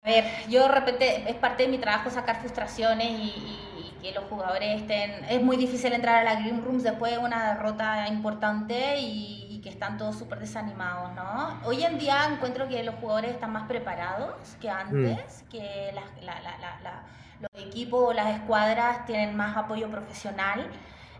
[0.03, 3.61] a ver, yo de repente es parte de mi trabajo sacar frustraciones y,
[4.01, 5.25] que los jugadores estén...
[5.31, 9.70] Es muy difícil entrar a la Green Rooms después de una derrota importante y, que
[9.70, 11.59] están todos súper desanimados, ¿no?
[11.64, 15.49] Hoy en día encuentro que los jugadores están más preparados que antes, mm.
[15.49, 15.95] que
[17.41, 20.70] los equipos o las escuadras tienen más apoyo profesional.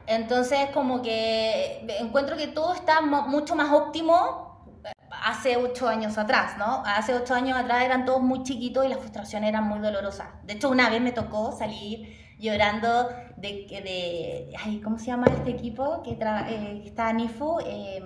[0.07, 4.45] Entonces, como que encuentro que todo está mucho más óptimo
[5.23, 6.83] hace ocho años atrás, ¿no?
[6.85, 10.33] Hace ocho años atrás eran todos muy chiquitos y la frustración era muy dolorosa.
[10.45, 15.51] De hecho, una vez me tocó salir llorando de, de ay, ¿cómo se llama este
[15.51, 17.59] equipo que eh, está Nifu?
[17.65, 18.03] Eh,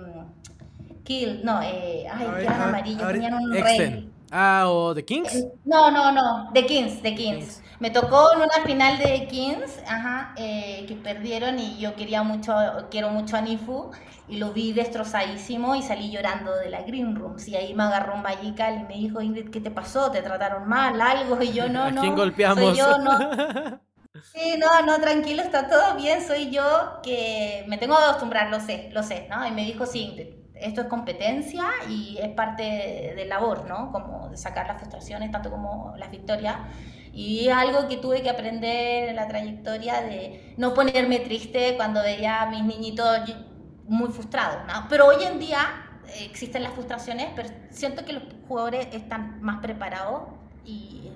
[1.03, 4.11] Kill, no, eh, ay, que eran amarillos, tenían un rey.
[4.31, 5.47] Ah, o The Kings.
[5.63, 7.61] No, no, no, The Kings, The Kings.
[7.79, 12.53] Me tocó en una final de Kings, ajá, eh, que perdieron y yo quería mucho,
[12.91, 13.91] quiero mucho a Nifu
[14.27, 18.15] y lo vi destrozadísimo y salí llorando de la Green Rooms y ahí me agarró
[18.15, 20.11] un Magical y me dijo, Ingrid, ¿qué te pasó?
[20.11, 20.99] ¿Te trataron mal?
[21.01, 21.41] ¿Algo?
[21.41, 22.01] Y yo, no, no.
[22.01, 22.63] quién golpeamos?
[22.65, 23.81] Soy yo, no.
[24.33, 28.59] Sí, no, no, tranquilo, está todo bien, soy yo que me tengo que acostumbrar, lo
[28.59, 29.47] sé, lo sé, ¿no?
[29.47, 33.91] Y me dijo, sí, Ingrid, esto es competencia y es parte de, labor, ¿no?
[33.91, 36.57] Como de sacar las frustraciones, tanto como las victorias.
[37.13, 42.43] Y algo que tuve que aprender en la trayectoria de no ponerme triste cuando veía
[42.43, 43.35] a mis niñitos
[43.87, 44.87] muy frustrados, ¿no?
[44.89, 45.59] Pero hoy en día
[46.21, 50.23] existen las frustraciones, pero siento que los jugadores están más preparados
[50.65, 51.11] y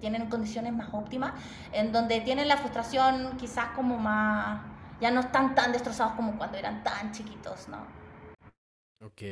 [0.00, 1.32] tienen condiciones más óptimas,
[1.72, 4.60] en donde tienen la frustración quizás como más,
[5.00, 8.05] ya no están tan destrozados como cuando eran tan chiquitos, ¿no?
[9.00, 9.22] Ok.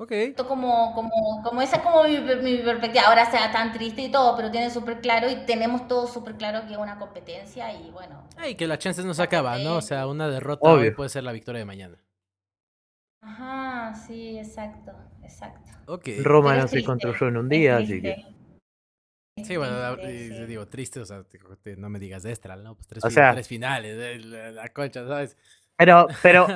[0.00, 0.12] Ok.
[0.46, 3.08] Como, como, como esa es como mi, perspectiva.
[3.08, 6.66] Ahora sea tan triste y todo, pero tiene súper claro y tenemos todo súper claro
[6.66, 8.28] que es una competencia y bueno.
[8.48, 9.76] Y que las chances no se acaban, ¿no?
[9.76, 11.98] O sea, una derrota hoy puede ser la victoria de mañana.
[13.20, 14.92] Ajá, sí, exacto,
[15.24, 15.72] exacto.
[15.86, 16.08] Ok.
[16.22, 18.24] Roma no se construyó en un día, así que.
[19.44, 19.96] Sí, bueno,
[20.46, 21.24] digo, triste, o sea,
[21.76, 22.74] no me digas extra, ¿no?
[22.76, 25.36] Pues tres, tres finales, la concha, ¿sabes?
[25.78, 26.46] Pero, pero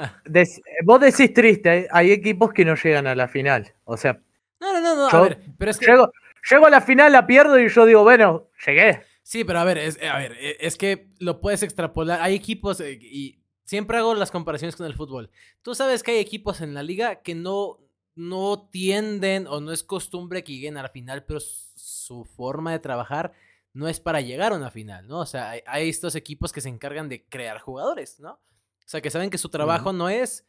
[0.84, 3.72] vos decís triste, hay equipos que no llegan a la final.
[3.84, 4.20] O sea.
[4.60, 5.86] No, no, no, a ver, pero es que.
[5.86, 9.02] Llego, a la final, la pierdo y yo digo, bueno, llegué.
[9.22, 12.20] Sí, pero a ver, es, a ver, e, es que lo puedes extrapolar.
[12.20, 15.30] Hay equipos, eh, y siempre hago las comparaciones con el fútbol.
[15.62, 17.78] Tú sabes que hay equipos en la liga que no,
[18.16, 22.80] no tienden o no es costumbre que lleguen a la final, pero su forma de
[22.80, 23.32] trabajar
[23.72, 25.20] no es para llegar a una final, ¿no?
[25.20, 28.40] O sea, hay estos equipos que se encargan de crear jugadores, ¿no?
[28.84, 30.46] O sea, que saben que su trabajo no es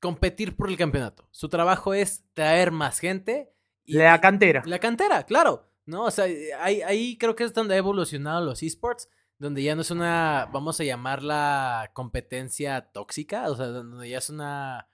[0.00, 1.28] competir por el campeonato.
[1.30, 3.54] Su trabajo es traer más gente.
[3.84, 4.62] Y, la cantera.
[4.66, 5.70] La cantera, claro.
[5.86, 6.04] ¿No?
[6.04, 6.24] O sea,
[6.60, 9.08] ahí, ahí creo que es donde ha evolucionado los esports,
[9.38, 14.30] donde ya no es una, vamos a llamarla competencia tóxica, o sea, donde ya es
[14.30, 14.88] una,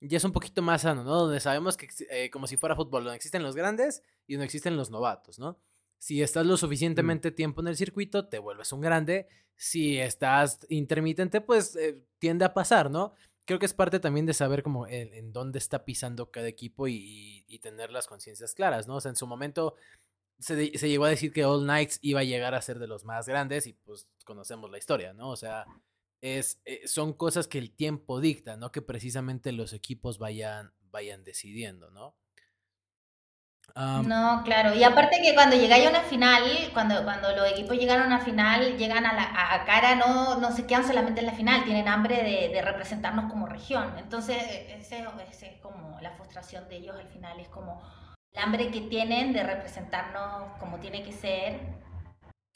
[0.00, 1.14] ya es un poquito más sano, ¿no?
[1.14, 4.76] Donde sabemos que, eh, como si fuera fútbol, donde existen los grandes y donde existen
[4.76, 5.58] los novatos, ¿no?
[5.98, 6.58] Si estás lo mm.
[6.58, 9.28] suficientemente tiempo en el circuito, te vuelves un grande.
[9.56, 13.14] Si estás intermitente, pues eh, tiende a pasar, ¿no?
[13.46, 17.44] Creo que es parte también de saber como en, dónde está pisando cada equipo y,
[17.62, 18.96] tener las conciencias claras, ¿no?
[18.96, 19.76] O sea, en su momento
[20.38, 23.26] se, llegó a decir que All Knights iba a llegar a ser de los más
[23.26, 25.30] grandes y pues conocemos la historia, ¿no?
[25.30, 25.64] O sea,
[26.20, 28.72] es, eh, son cosas que el tiempo dicta, ¿no?
[28.72, 32.16] Que precisamente los equipos vayan, vayan decidiendo, ¿no?
[33.74, 34.74] No, claro.
[34.74, 36.42] Y aparte que cuando llegáis a una final,
[36.72, 40.52] cuando, cuando los equipos llegan a una final, llegan a la a cara, no, no
[40.52, 43.94] se quedan solamente en la final, tienen hambre de, representarnos como región.
[43.98, 47.82] Entonces, e, ese, es como la frustración de ellos al final, es como
[48.32, 51.60] el hambre que tienen de representarnos como tiene que ser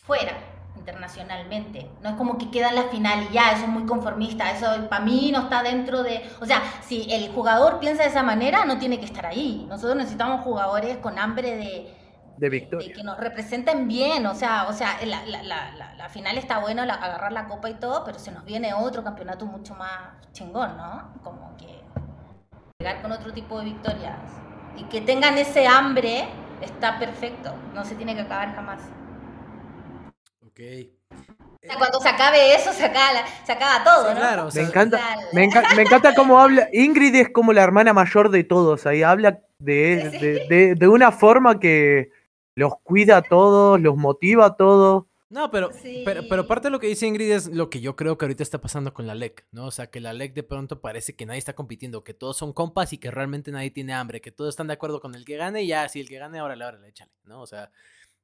[0.08, 0.32] fuera
[0.74, 1.90] internacionalmente.
[2.02, 4.88] No es como que queda en la final y ya, eso es muy conformista, eso
[4.88, 6.28] para mí no está dentro de...
[6.40, 9.66] O sea, si el jugador piensa de esa manera, no tiene que estar ahí.
[9.68, 11.94] Nosotros necesitamos jugadores con hambre de...
[12.38, 12.88] De victoria.
[12.88, 16.58] De que nos representen bien, o sea, o sea la, la, la, la final está
[16.58, 19.90] bueno agarrar la copa y todo, pero se nos viene otro campeonato mucho más
[20.32, 21.12] chingón, ¿no?
[21.22, 21.82] Como que
[22.78, 24.16] llegar con otro tipo de victorias
[24.76, 26.28] y que tengan ese hambre
[26.62, 28.82] está perfecto, no se tiene que acabar jamás.
[31.76, 34.50] Cuando se acabe eso, se acaba, todo, ¿no?
[34.52, 36.68] me, encanta, me, encanta cómo habla.
[36.72, 38.86] Ingrid es como la hermana mayor de todos.
[38.86, 42.10] Ahí habla de, de, una forma que
[42.54, 45.04] los cuida a todos, los motiva a todos.
[45.30, 45.70] No, pero,
[46.06, 48.42] pero, pero parte de lo que dice Ingrid es lo que yo creo que ahorita
[48.42, 49.66] está pasando con la LEC, ¿no?
[49.66, 52.54] O sea, que la LEC de pronto parece que nadie está compitiendo, que todos son
[52.54, 55.36] compas y que realmente nadie tiene hambre, que todos están de acuerdo con el que
[55.36, 57.42] gane y ya, si el que gane, ahora le, ahora le échale, ¿no?
[57.42, 57.70] O sea,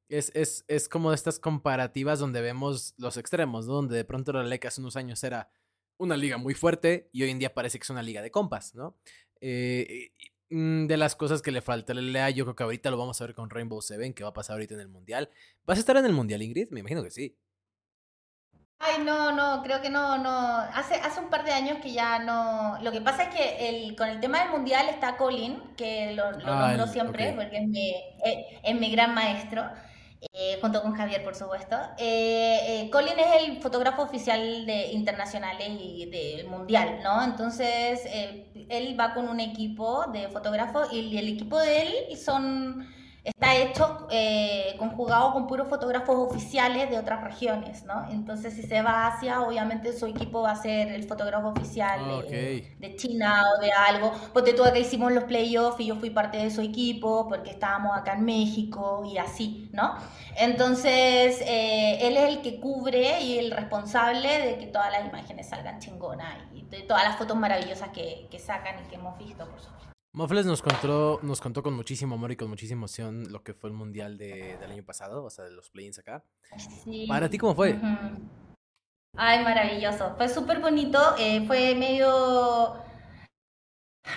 [0.09, 3.75] es, es, es como estas comparativas donde vemos los extremos, ¿no?
[3.75, 5.49] Donde de pronto la LEC hace unos años era
[5.97, 8.75] una liga muy fuerte y hoy en día parece que es una liga de compas,
[8.75, 8.97] ¿no?
[9.41, 10.11] Eh,
[10.51, 13.27] mm, de las cosas que le falta lea, yo creo que ahorita lo vamos a
[13.27, 15.31] ver con Rainbow Seven, que va a pasar ahorita en el Mundial.
[15.65, 16.69] ¿Vas a estar en el Mundial, Ingrid?
[16.71, 17.37] Me imagino que sí.
[18.79, 20.31] Ay, no, no, creo que no, no.
[20.59, 22.79] Hace, hace un par de años que ya no.
[22.83, 26.33] Lo que pasa es que el, con el tema del mundial está Colin, que lo,
[26.33, 29.63] lo Ah, nombro el- siempre porque es mi, eh, es mi gran maestro,
[30.33, 31.77] eh, junto con Javier, por supuesto.
[31.99, 37.23] Eh, eh, Colin es el fotógrafo oficial de internacionales y del mundial, ¿no?
[37.23, 38.01] Entonces,
[38.69, 42.87] él va con un equipo de fotógrafos y el equipo de él son
[43.25, 48.09] está hecho eh, conjugado con puros fotógrafos oficiales de otras regiones, ¿no?
[48.11, 51.85] Entonces, si se va a Asia, obviamente su equipo va a ser el fotógrafo oficial
[51.85, 54.13] Ah, de, China o de algo.
[54.33, 57.97] Porque tú acá hicimos los playoffs y yo fui parte de su equipo porque estábamos
[57.97, 59.97] acá en México y así, ¿no?
[60.37, 65.49] Entonces, eh, él es el que cubre y el responsable de que todas las imágenes
[65.49, 69.47] salgan chingonas y de todas las fotos maravillosas que, que sacan y que hemos visto,
[69.49, 69.94] por supuesto.
[70.15, 73.69] Mofles nos contó, nos contó con muchísimo amor y con muchísima emoción lo que fue
[73.71, 76.23] el Mundial de- del año pasado, o sea, de los play-ins acá.
[76.85, 77.07] Sí.
[77.09, 77.77] ¿Para ti cómo fue?
[79.17, 80.15] Ay, maravilloso.
[80.17, 81.01] Fue súper bonito.
[81.19, 82.77] eh, fue medio,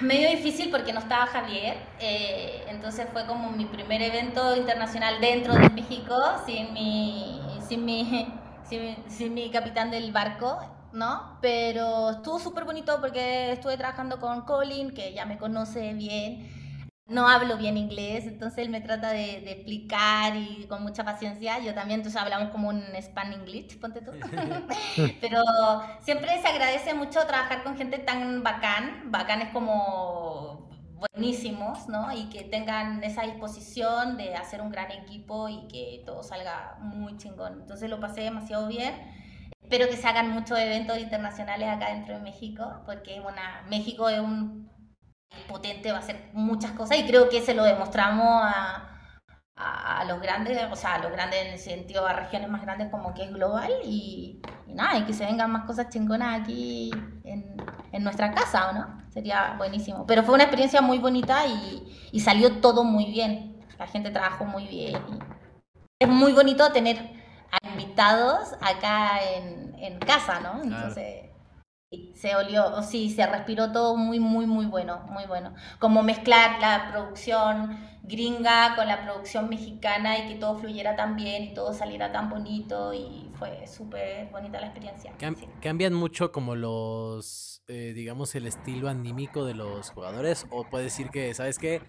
[0.02, 1.78] medio difícil porque no estaba Javier.
[2.00, 8.04] eh, entonces fue como mi primer evento internacional dentro de México sin mi, sin mi,
[8.70, 10.60] sin mi, sin mi capitán del barco.
[10.98, 11.38] ¿No?
[11.42, 16.50] Pero estuvo súper bonito porque estuve trabajando con Colin, que ya me conoce bien,
[17.06, 21.60] no hablo bien inglés, entonces él me trata de, de explicar y con mucha paciencia.
[21.60, 24.12] Yo también, entonces hablamos como un span English, ponte tú.
[25.22, 25.44] Pero
[26.02, 30.68] siempre se agradece mucho trabajar con gente tan bacán, bacanes como
[31.14, 32.12] buenísimos, ¿no?
[32.12, 37.18] Y que tengan esa disposición de hacer un gran equipo y que todo salga muy
[37.18, 37.62] chingón.
[37.62, 38.96] Entonces lo pasé demasiado bien.
[39.70, 44.18] Espero que se hagan muchos eventos internacionales acá dentro de México, porque una, México es
[44.18, 44.72] un
[45.50, 48.98] potente, va a hacer muchas cosas y creo que se lo demostramos a,
[49.58, 52.62] a, a los grandes, o sea, a los grandes en el sentido, a regiones más
[52.62, 56.40] grandes como que es global y, y nada, y que se vengan más cosas chingonas
[56.40, 56.90] aquí
[57.26, 57.58] en,
[57.92, 59.04] en nuestra casa, ¿o no?
[59.10, 60.06] Sería buenísimo.
[60.08, 63.66] Pero fue una experiencia muy bonita y, y salió todo muy bien.
[63.78, 64.96] La gente trabajó muy bien.
[65.10, 65.20] y
[66.00, 67.17] es muy bonito tener
[67.52, 70.62] a invitados acá en, en casa, ¿no?
[70.64, 71.24] Entonces...
[71.90, 75.54] Sí, se olió, sí, se respiró todo muy, muy, muy bueno, muy bueno.
[75.80, 81.44] Como mezclar la producción gringa con la producción mexicana y que todo fluyera tan bien
[81.44, 85.14] y todo saliera tan bonito y fue súper bonita la experiencia.
[85.18, 85.48] Cam- sí.
[85.62, 90.46] ¿Cambian mucho como los, eh, digamos, el estilo anímico de los jugadores?
[90.50, 91.82] ¿O puede decir que, ¿sabes qué?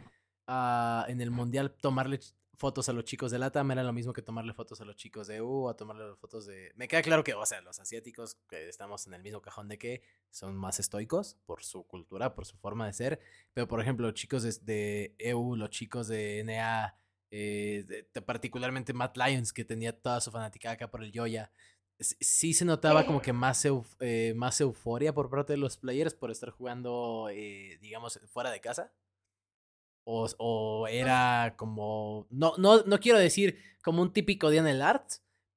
[0.47, 2.21] Ah, en el Mundial tomarle
[2.59, 5.29] fotos a los chicos de LATAM era lo mismo que tomarle fotos a los chicos
[5.29, 6.73] de EU, a tomarle fotos de...
[6.75, 9.79] Me queda claro que, o sea, los asiáticos, que estamos en el mismo cajón de
[9.79, 13.21] que son más estoicos por su cultura, por su forma de ser,
[13.55, 16.99] pero por ejemplo, los chicos de, de EU, los chicos de NA,
[17.31, 21.53] eh, de- de- particularmente Matt Lyons, que tenía toda su fanaticada acá por el Joya,
[21.99, 25.77] s- sí se notaba como que más, euf- eh, más euforia por parte de los
[25.77, 28.93] players por estar jugando, eh, digamos, fuera de casa.
[30.11, 32.27] O, o era como.
[32.31, 35.07] No, no, no quiero decir como un típico día en el art,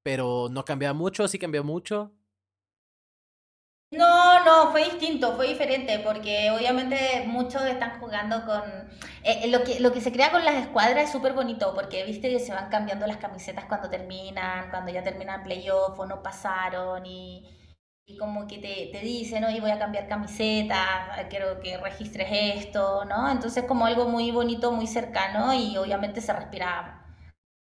[0.04, 2.12] pero no cambiaba mucho, sí cambió mucho.
[3.92, 8.62] No, no, fue distinto, fue diferente, porque obviamente muchos están jugando con...
[9.24, 12.30] eh, lo, que, lo que se crea con las escuadras es súper bonito, porque viste
[12.30, 17.06] que se van cambiando las camisetas cuando terminan, cuando ya terminan playoff o no pasaron,
[17.06, 17.44] y,
[18.06, 23.06] y como que te, te dicen, oye, voy a cambiar camiseta, quiero que registres esto,
[23.06, 23.30] ¿no?
[23.32, 27.01] Entonces como algo muy bonito, muy cercano, y obviamente se respira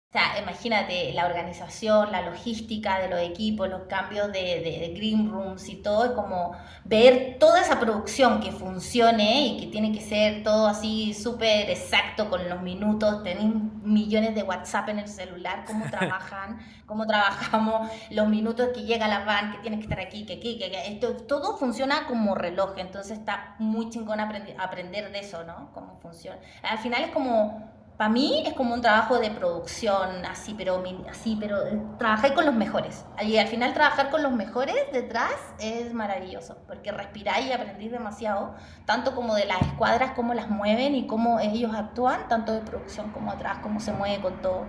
[0.10, 4.93] o sea, imagínate la organización, la logística de los equipos, los cambios de, de- de
[4.95, 6.53] green rooms y todo, es como
[6.84, 12.28] ver toda esa producción que funcione y que tiene que ser todo así súper exacto
[12.28, 13.53] con los minutos, tenéis
[13.84, 19.26] millones de WhatsApp en el celular, cómo trabajan, cómo trabajamos, los minutos que llega la
[19.26, 22.74] van, que tienes que estar aquí, que aquí, que, que- esto, todo funciona como reloj,
[22.78, 25.70] entonces está muy chingón aprendi- aprender de eso, ¿no?
[25.72, 26.39] Cómo funciona.
[26.64, 31.36] Al final es como para mí es como un trabajo de producción, así, pero así,
[31.38, 33.04] pero eh, trabajar con los mejores.
[33.22, 38.56] Y al final trabajar con los mejores detrás es maravilloso, porque respiráis y aprendís demasiado,
[38.86, 43.12] tanto como de las escuadras, cómo las mueven y cómo ellos actúan, tanto de producción
[43.12, 44.64] como atrás, cómo se mueve con todo.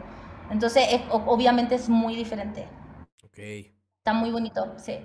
[0.51, 2.67] Entonces, es- obviamente es muy diferente.
[3.23, 4.99] Ok, Está muy bonito, sí.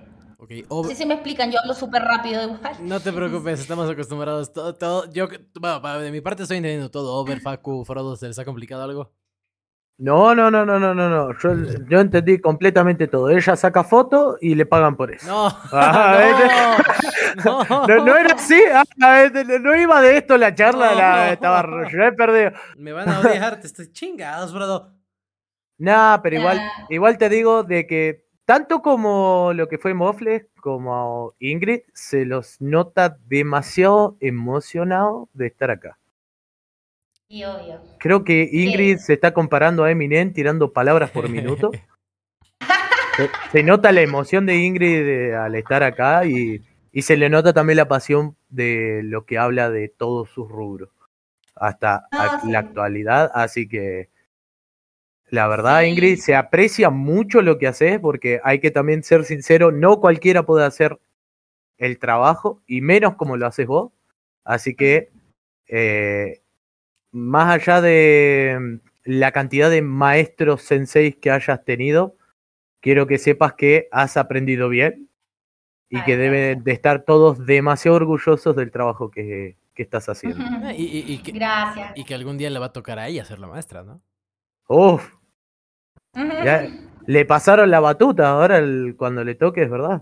[0.46, 0.52] Ok.
[0.70, 2.74] Ob- Sí, sí me explican, yo hablo súper rápido igual.
[2.80, 4.54] No te preocupes, estamos acostumbrados.
[4.54, 5.28] Todo, todo, yo,
[5.60, 7.14] bueno, de mi parte estoy entendiendo todo.
[7.16, 9.12] Over, Facu, Frodo, ¿se les ha complicado algo?
[9.98, 11.32] No, no, no, no, no, no, no.
[11.40, 11.54] Yo,
[11.90, 13.30] yo entendí completamente todo.
[13.30, 15.26] Ella saca foto y le pagan por eso.
[15.26, 16.78] No, Ah,
[17.46, 18.62] no, No, no era así.
[19.02, 20.94] Ah, este, no iba de esto la charla.
[20.94, 22.52] la- estaba yo he perdido.
[22.78, 24.92] Me van a odiar, te estoy chingados, bro.
[25.78, 31.34] Nah, pero igual, igual te digo de que tanto como lo que fue Mofle como
[31.40, 35.98] Ingrid, se los nota demasiado emocionado de estar acá.
[37.28, 37.82] Y obvio.
[38.00, 41.72] Creo que Ingrid se está comparando a Eminem tirando palabras por minuto.
[41.72, 47.52] se, se nota la emoción de Ingrid al estar acá y, y se le nota
[47.54, 50.90] también la pasión de lo que habla de todos sus rubros
[51.56, 52.52] hasta Ah, a- sí.
[52.52, 53.32] la actualidad.
[53.34, 54.10] Así que
[55.30, 55.88] la verdad, Sí.
[55.88, 60.44] Ingrid, se aprecia mucho lo que haces porque hay que también ser sincero, no cualquiera
[60.46, 61.00] puede hacer
[61.78, 63.92] el trabajo y menos como lo haces vos.
[64.44, 65.10] Así que
[65.68, 66.42] eh,
[67.12, 72.16] más allá de mm, la cantidad de maestros senseis que hayas tenido,
[72.82, 75.10] quiero que sepas que has aprendido bien
[75.90, 80.44] y que deben de estar todos demasiado orgullosos del trabajo que, que estás haciendo.
[80.76, 81.92] Y, y- y que, Gracias.
[81.96, 84.02] y que algún día le va a tocar a ella ser la maestra, ¿no?
[84.68, 85.12] Uf,
[86.44, 86.68] ya
[87.08, 90.02] le pasaron la batuta ahora el- cuando le toque, es verdad.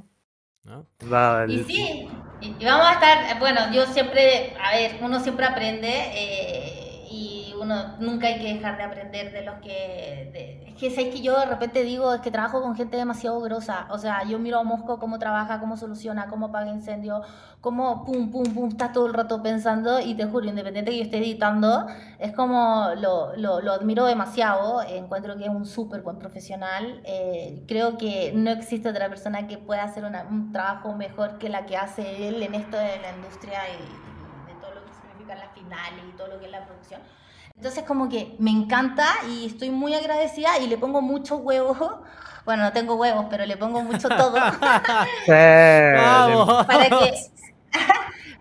[0.63, 0.87] ¿No?
[1.11, 2.07] Va- Y sí,
[2.41, 6.82] y vamos a estar, bueno, yo siempre, a ver, uno siempre aprende eh,
[7.63, 10.29] uno nunca hay que dejar de aprender de los que...
[10.33, 13.39] de- es que sabes que yo de repente digo, es que trabajo con gente demasiado
[13.41, 17.25] grosa, o sea, yo miro a Mosco cómo trabaja, cómo soluciona, cómo apaga incendios,
[17.61, 21.03] cómo pum, pum, pum, está todo el rato pensando y te juro, independiente que yo
[21.03, 21.85] esté editando,
[22.19, 27.63] es como lo, lo, lo admiro demasiado, encuentro que es un súper buen profesional, eh,
[27.67, 31.65] creo que no existe otra persona que pueda hacer una- un trabajo mejor que la
[31.67, 35.37] que hace él en esto de la industria y, y de todo lo que significan
[35.37, 37.01] las finales y todo lo que es la producción.
[37.55, 42.03] Entonces como que me encanta y estoy muy agradecida y le pongo mucho huevo,
[42.45, 44.35] bueno, no tengo huevos, pero le pongo mucho todo.
[46.67, 47.13] Para que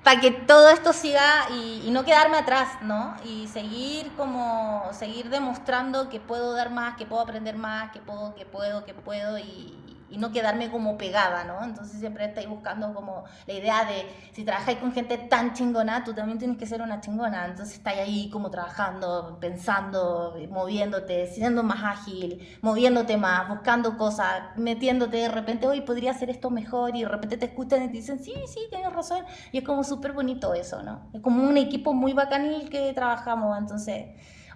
[0.03, 3.15] para que todo esto siga y, y no quedarme atrás, ¿no?
[3.25, 8.35] Y seguir como seguir demostrando que puedo dar más, que puedo aprender más, que puedo,
[8.35, 9.79] que puedo, que puedo y,
[10.13, 11.65] y no quedarme como pegada, ¿no?
[11.65, 16.13] Entonces siempre estáis buscando como la idea de si trabajáis con gente tan chingona, tú
[16.13, 17.47] también tienes que ser una chingona.
[17.47, 25.17] Entonces estáis ahí como trabajando, pensando, moviéndote, siendo más ágil, moviéndote más, buscando cosas, metiéndote
[25.17, 28.23] de repente, hoy podría hacer esto mejor y de repente te escuchan y te dicen,
[28.23, 29.25] sí, sí, tienes razón.
[29.51, 31.09] Y es como súper bonito eso, ¿no?
[31.15, 34.09] Es como un equipo muy bacanil que trabajamos, entonces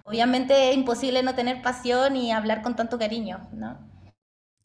[0.05, 3.96] obviamente es imposible no tener pasión y hablar con tanto cariño, ¿no?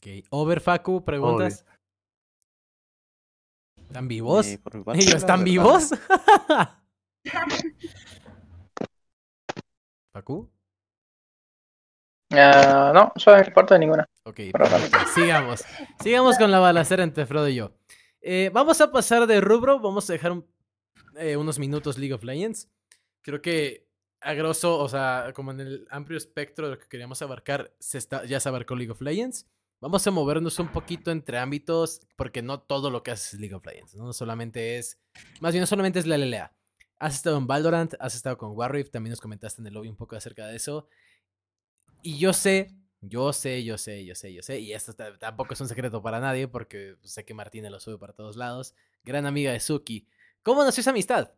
[0.02, 1.64] Ok, Over Facu, preguntas.
[3.86, 4.46] ¿Están vivos?
[4.48, 4.60] Eh,
[4.94, 5.90] ¿Ellos están verdad, vivos?
[10.12, 10.50] ¿Facu?
[12.32, 14.04] Ah, no, yo de mi parte ninguna.
[14.24, 14.64] Ok, no.
[15.14, 15.62] sigamos.
[16.02, 17.72] Sigamos con la balacera entre Frodo y yo.
[18.20, 20.50] Eh, vamos a pasar de rubro, vamos a dejar un-
[21.16, 22.68] eh, unos minutos League of Legends.
[23.20, 23.86] Creo que
[24.20, 27.98] a grosso, o sea, como en el amplio espectro de lo que queríamos abarcar, se
[27.98, 29.46] está, ya se abarcó League of Legends.
[29.82, 33.54] Vamos a movernos un poquito entre ámbitos, porque no todo lo que haces es League
[33.56, 34.12] of Legends, ¿no?
[34.12, 35.00] Solamente es,
[35.40, 36.52] más bien no solamente es la LLA.
[37.00, 39.96] Has estado en Valorant, has estado con Warrior, también nos comentaste en el lobby un
[39.96, 40.86] poco acerca de eso.
[42.00, 45.54] Y yo sé, yo sé, yo sé, yo sé, yo sé, y esto ta- tampoco
[45.54, 48.76] es un secreto para nadie, porque sé que Martina lo sube para todos lados.
[49.02, 50.06] Gran amiga de Suki.
[50.44, 51.32] ¿Cómo nació esa amistad?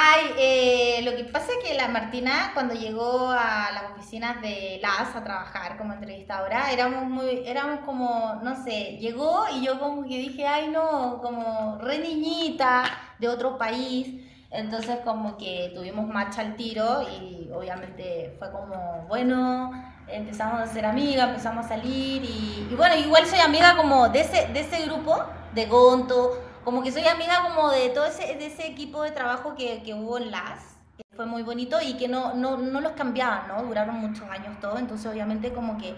[0.00, 4.78] Ay, eh, lo que pasa es que la Martina cuando llegó a las oficinas de
[4.80, 10.02] LAS a trabajar como entrevistadora, éramos muy, éramos como, no sé, llegó y yo como
[10.02, 12.84] que dije, ay no, como re niñita
[13.18, 19.72] de otro país, entonces como que tuvimos match al tiro y obviamente fue como, bueno,
[20.06, 24.20] empezamos a ser amigas, empezamos a salir y, y bueno, igual soy amiga como de
[24.20, 28.46] ese, de ese grupo, de Gonto, como que soy amiga como de todo ese, de
[28.46, 32.08] ese equipo de trabajo que, que hubo en LAS, que fue muy bonito y que
[32.08, 33.62] no, no, no los cambiaban, ¿no?
[33.62, 35.94] Duraron muchos años todo, entonces obviamente como que,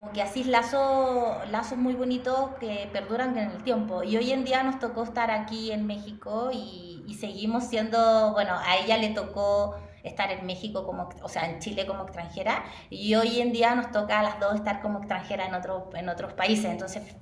[0.00, 4.02] como que así lazos, lazos muy bonitos que perduran en el tiempo.
[4.02, 8.54] Y hoy en día nos tocó estar aquí en México y, y seguimos siendo, bueno,
[8.58, 13.14] a ella le tocó estar en México como, o sea, en Chile como extranjera y
[13.14, 16.32] hoy en día nos toca a las dos estar como extranjera en, otro, en otros
[16.32, 17.14] países, entonces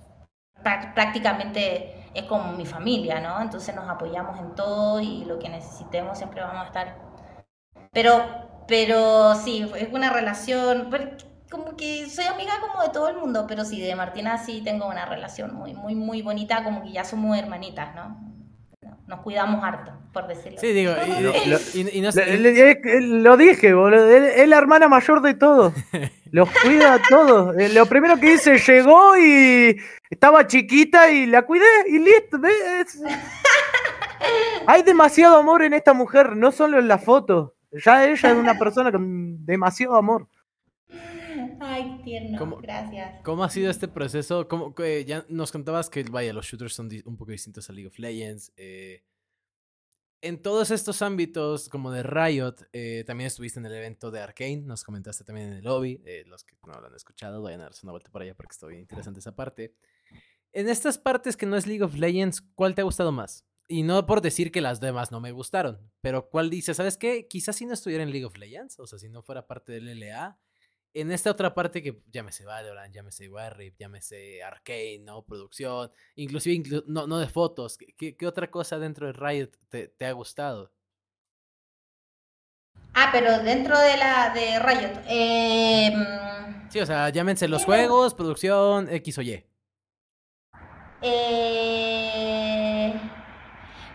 [0.63, 3.41] prá- prácticamente es como mi familia, ¿no?
[3.41, 6.97] Entonces nos apoyamos en todo y lo que necesitemos siempre vamos a estar.
[7.93, 8.25] Pero,
[8.67, 10.91] pero sí, es una relación,
[11.51, 14.89] como que soy amiga como de todo el mundo, pero sí, de Martina sí tengo
[14.89, 18.21] una relación muy, muy, muy bonita, como que ya somos hermanitas, ¿no?
[18.83, 20.59] No, nos cuidamos harto, por decirlo.
[20.59, 22.39] Sí, digo, y, no sé.
[22.39, 24.09] lo dije, boludo.
[24.09, 25.73] Es la hermana mayor de todos.
[26.33, 27.55] Los cuida a todos.
[27.59, 29.77] Eh, lo primero que dice, llegó y
[30.09, 32.41] estaba chiquita y la cuidé y listo.
[34.67, 37.55] Hay demasiado amor en esta mujer, no solo en la foto.
[37.85, 40.27] Ya ella es una persona con demasiado amor.
[41.61, 43.21] Ay, tierno, gracias.
[43.23, 44.49] ¿Cómo ha sido este proceso?
[44.49, 44.75] ¿Cómo,
[45.07, 48.53] ya nos contabas que, vaya, los shooters son un poco distintos a League of Legends.
[48.57, 49.03] Eh,
[50.23, 54.63] en todos estos ámbitos, como de Riot, eh, también estuviste en el evento de Arkane,
[54.63, 56.01] nos comentaste también en el lobby.
[56.07, 58.53] Eh, los que no lo han escuchado, vayan a darse una vuelta por allá porque
[58.53, 59.75] está bien interesante esa parte.
[60.53, 63.45] En estas partes que no es League of Legends, ¿cuál te ha gustado más?
[63.67, 66.73] Y no por decir que las demás no me gustaron, pero ¿cuál dice?
[66.73, 67.27] ¿Sabes qué?
[67.27, 69.99] Quizás si no estuviera en League of Legends, o sea, si no fuera parte del
[69.99, 70.39] LA,
[70.95, 75.23] en esta otra parte que llámese Valorant, llámese Warrior, llámese Arcane, ¿no?
[75.23, 77.79] Producción, inclusive no, no de fotos.
[77.97, 80.73] ¿Qué, ¿Qué, otra cosa dentro de Riot te, te, ha gustado?
[82.95, 85.03] Ah, pero dentro de la de Riot.
[85.09, 85.93] Eh...
[86.69, 89.45] Sí, o sea, llámense los juegos, producción, X o Y.
[91.03, 92.03] Eh...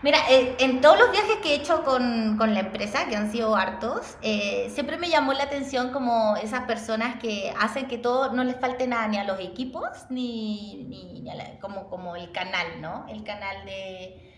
[0.02, 3.32] Mira, eh, en todos los viajes que he hecho con, con la empresa, que han
[3.32, 8.32] sido hartos, eh, siempre me llamó la atención como esas personas que hacen que todo
[8.32, 11.24] no les falte nada ni a los equipos, ni, ni,
[11.60, 13.06] como, como el canal, ¿no?
[13.08, 14.34] El canal de,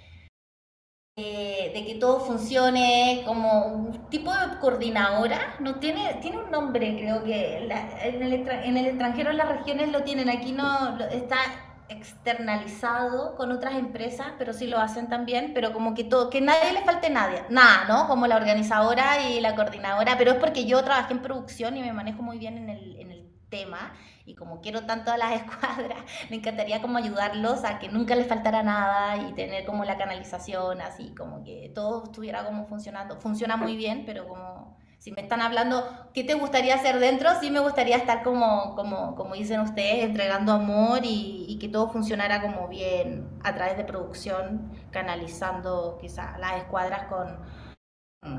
[1.16, 5.56] de que todo funcione como un tipo de coordinadora.
[5.60, 10.04] No tiene, tiene un nombre, creo que en, el, en el extranjero, las regiones lo
[10.04, 11.36] tienen, aquí no, está
[11.90, 16.72] externalizado con otras empresas, pero sí lo hacen también, pero como que todo, que nadie
[16.72, 18.08] le falte nadie, nada, ¿no?
[18.08, 21.92] Como la organizadora y la coordinadora, pero es porque yo trabajé en producción y me
[21.92, 23.92] manejo muy bien en el, en el tema
[24.24, 25.98] y como quiero tanto a las escuadras,
[26.30, 30.80] me encantaría como ayudarlos a que nunca les faltara nada y tener como la canalización
[30.80, 33.16] así, como que todo estuviera como funcionando.
[33.20, 35.82] Funciona muy bien, pero como si me están hablando,
[36.12, 37.30] ¿qué te gustaría hacer dentro?
[37.40, 42.40] Sí me gustaría estar como, como, como dicen ustedes, entregando amor y, que todo funcionara
[42.40, 47.38] como bien a través de producción, canalizando quizá las escuadras con,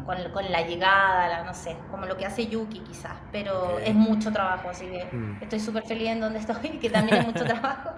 [0.06, 4.32] con, la llegada, la, no sé, como lo que hace Yuki quizás, pero es mucho
[4.32, 5.38] trabajo, así que mm.
[5.42, 7.92] estoy súper feliz en donde estoy, que también es mucho trabajo.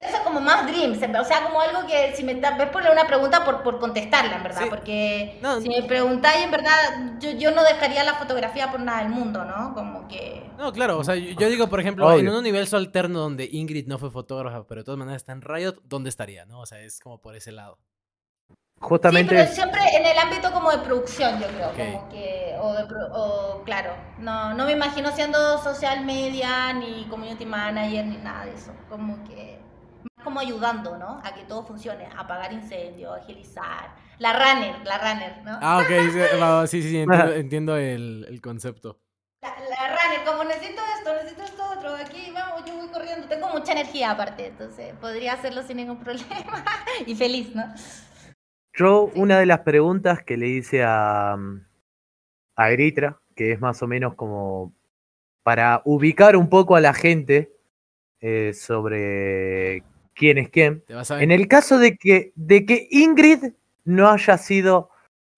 [0.00, 3.06] Eso es como más dreams, o sea, como algo que si me ves poner una
[3.06, 7.62] pregunta por, por contestarla, en verdad, porque si me preguntáis, en verdad, yo, yo, no
[7.62, 9.74] dejaría la fotografía por nada del mundo, ¿no?
[9.74, 10.50] Como que...
[10.56, 13.98] No, claro, o sea, yo digo, por ejemplo, en un universo alterno donde Ingrid no
[13.98, 16.60] fue fotógrafa, pero de todas maneras está en Riot, ¿dónde estaría, no?
[16.60, 17.78] O sea, es como por ese lado.
[18.78, 19.34] Justamente...
[19.34, 22.86] Sí, pero siempre en el ámbito como de producción, yo creo, como que, o, de,
[23.12, 28.54] o claro, no, no me imagino siendo social media, ni community manager, ni nada de
[28.54, 29.59] eso, como que
[30.20, 31.20] como ayudando, ¿no?
[31.24, 33.94] A que todo funcione, apagar incendios, agilizar.
[34.18, 35.58] La runner, la runner, ¿no?
[35.62, 39.00] Ah, ok, sí, sí, sí, entiendo, el, el, concepto.
[39.42, 43.48] La, la, runner, como necesito esto, necesito esto otro, aquí vamos, yo voy corriendo, tengo
[43.48, 46.64] mucha energía aparte, entonces podría hacerlo sin ningún problema
[47.06, 47.64] y feliz, ¿no?
[48.74, 51.36] Yo, una de las preguntas que le hice a,
[52.56, 54.74] a Eritra, que es más o menos como
[55.42, 57.52] para ubicar un poco a la gente
[58.20, 59.82] eh, sobre
[60.14, 60.84] quién es quién.
[60.88, 63.52] En el caso de que, de que Ingrid
[63.84, 64.90] no haya sido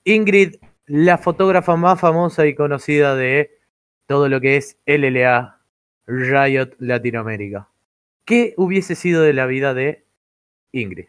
[0.05, 0.57] Ingrid
[0.87, 3.59] la fotógrafa más famosa y conocida de
[4.07, 5.61] todo lo que es LLA
[6.07, 7.69] Riot Latinoamérica.
[8.25, 10.05] ¿Qué hubiese sido de la vida de
[10.73, 11.07] Ingrid?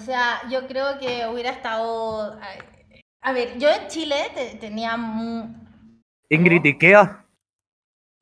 [0.00, 2.38] O sea, yo creo que hubiera estado...
[3.22, 4.16] A ver, yo en Chile
[4.60, 4.96] tenía...
[6.30, 7.19] Ingrid Ikea.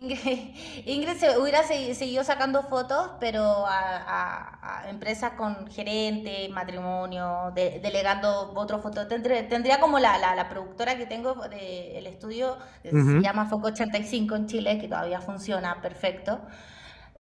[0.00, 9.08] Ingrid se hubiera seguido sacando fotos, pero a, empresas con gerente, matrimonio, delegando otros fotos.
[9.08, 14.78] Tendría, como la, la, productora que tengo del estudio, se llama Foco 85 en Chile,
[14.78, 16.40] que todavía funciona perfecto.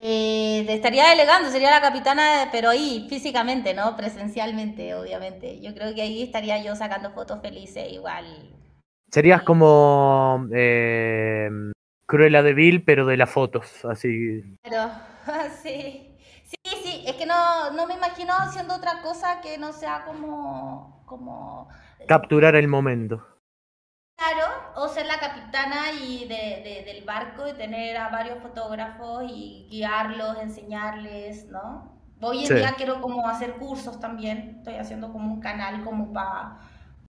[0.00, 3.96] Eh, estaría delegando, sería la capitana, pero ahí, físicamente, ¿no?
[3.96, 5.60] Presencialmente, obviamente.
[5.60, 8.24] Yo creo que ahí estaría yo sacando fotos felices, igual.
[9.10, 10.46] Serías como...
[10.52, 11.48] Eh
[12.14, 14.56] Cruella de Vil, pero de las fotos, así.
[14.62, 14.88] Pero,
[15.62, 16.16] sí.
[16.44, 21.02] Sí, sí, es que no, no me imagino haciendo otra cosa que no sea como.
[21.06, 23.26] como eh, Capturar el momento.
[24.16, 24.46] Claro,
[24.76, 30.38] o ser la capitana y de, del barco y tener a varios fotógrafos y guiarlos,
[30.40, 32.00] enseñarles, ¿no?
[32.20, 36.60] Hoy en día quiero como hacer cursos también, estoy haciendo como un canal como para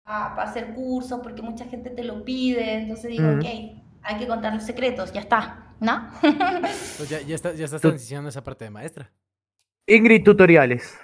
[0.06, 4.64] hacer cursos porque mucha gente te lo pide, entonces digo, ok, hay que contar los
[4.64, 6.08] secretos, ya está, ¿no?
[6.98, 9.10] Pues ya, ya, estás transicionando esa parte de maestra.
[9.88, 10.98] Ingrid Tutoriales.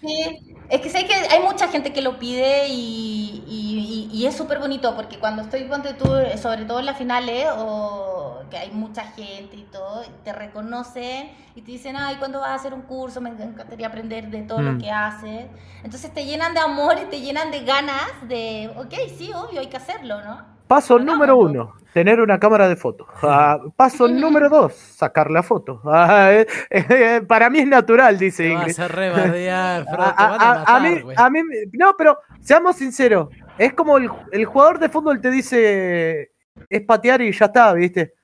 [0.00, 0.48] Sí.
[0.68, 4.58] Es que sé que hay mucha gente que lo pide y, y, y es súper
[4.58, 6.06] bonito porque cuando estoy, ponte tú,
[6.40, 11.60] sobre todo en las finales, o que hay mucha gente y todo, te reconocen y
[11.60, 13.20] te dicen, ay, ¿cuándo vas a hacer un curso?
[13.20, 14.78] Me encantaría aprender de todo lo Mm.
[14.80, 15.46] que haces.
[15.84, 19.66] Entonces te llenan de amor y te llenan de ganas de, ok, sí, obvio, hay
[19.66, 20.51] que hacerlo, ¿no?
[20.74, 21.12] Paso Hagámoslo.
[21.12, 23.06] número uno, tener una cámara de fotos.
[23.22, 25.82] Ah, paso número dos, sacar la foto.
[25.84, 28.68] Ah, eh, eh, para mí es natural, dice Ingrid.
[28.68, 31.16] vas a rebardear, Frodo, A, mí, güey.
[31.18, 31.40] a mí,
[31.72, 36.32] no, pero seamos sinceros, es como el, el jugador de fútbol te dice,
[36.70, 38.14] es patear y ya está, ¿viste?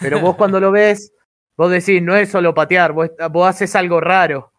[0.00, 1.12] Pero vos cuando lo ves,
[1.56, 4.52] vos decís, no es solo patear, vos, vos haces algo raro.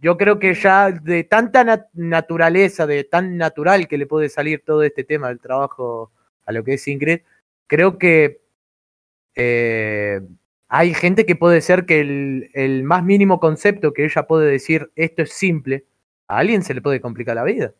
[0.00, 4.62] Yo creo que ya de tanta nat- naturaleza, de tan natural que le puede salir
[4.66, 6.10] todo este tema del trabajo
[6.46, 7.20] a lo que es Ingrid,
[7.66, 8.42] creo que
[9.34, 10.20] eh,
[10.68, 14.90] hay gente que puede ser que el, el más mínimo concepto que ella puede decir,
[14.96, 15.84] esto es simple,
[16.28, 17.72] a alguien se le puede complicar la vida.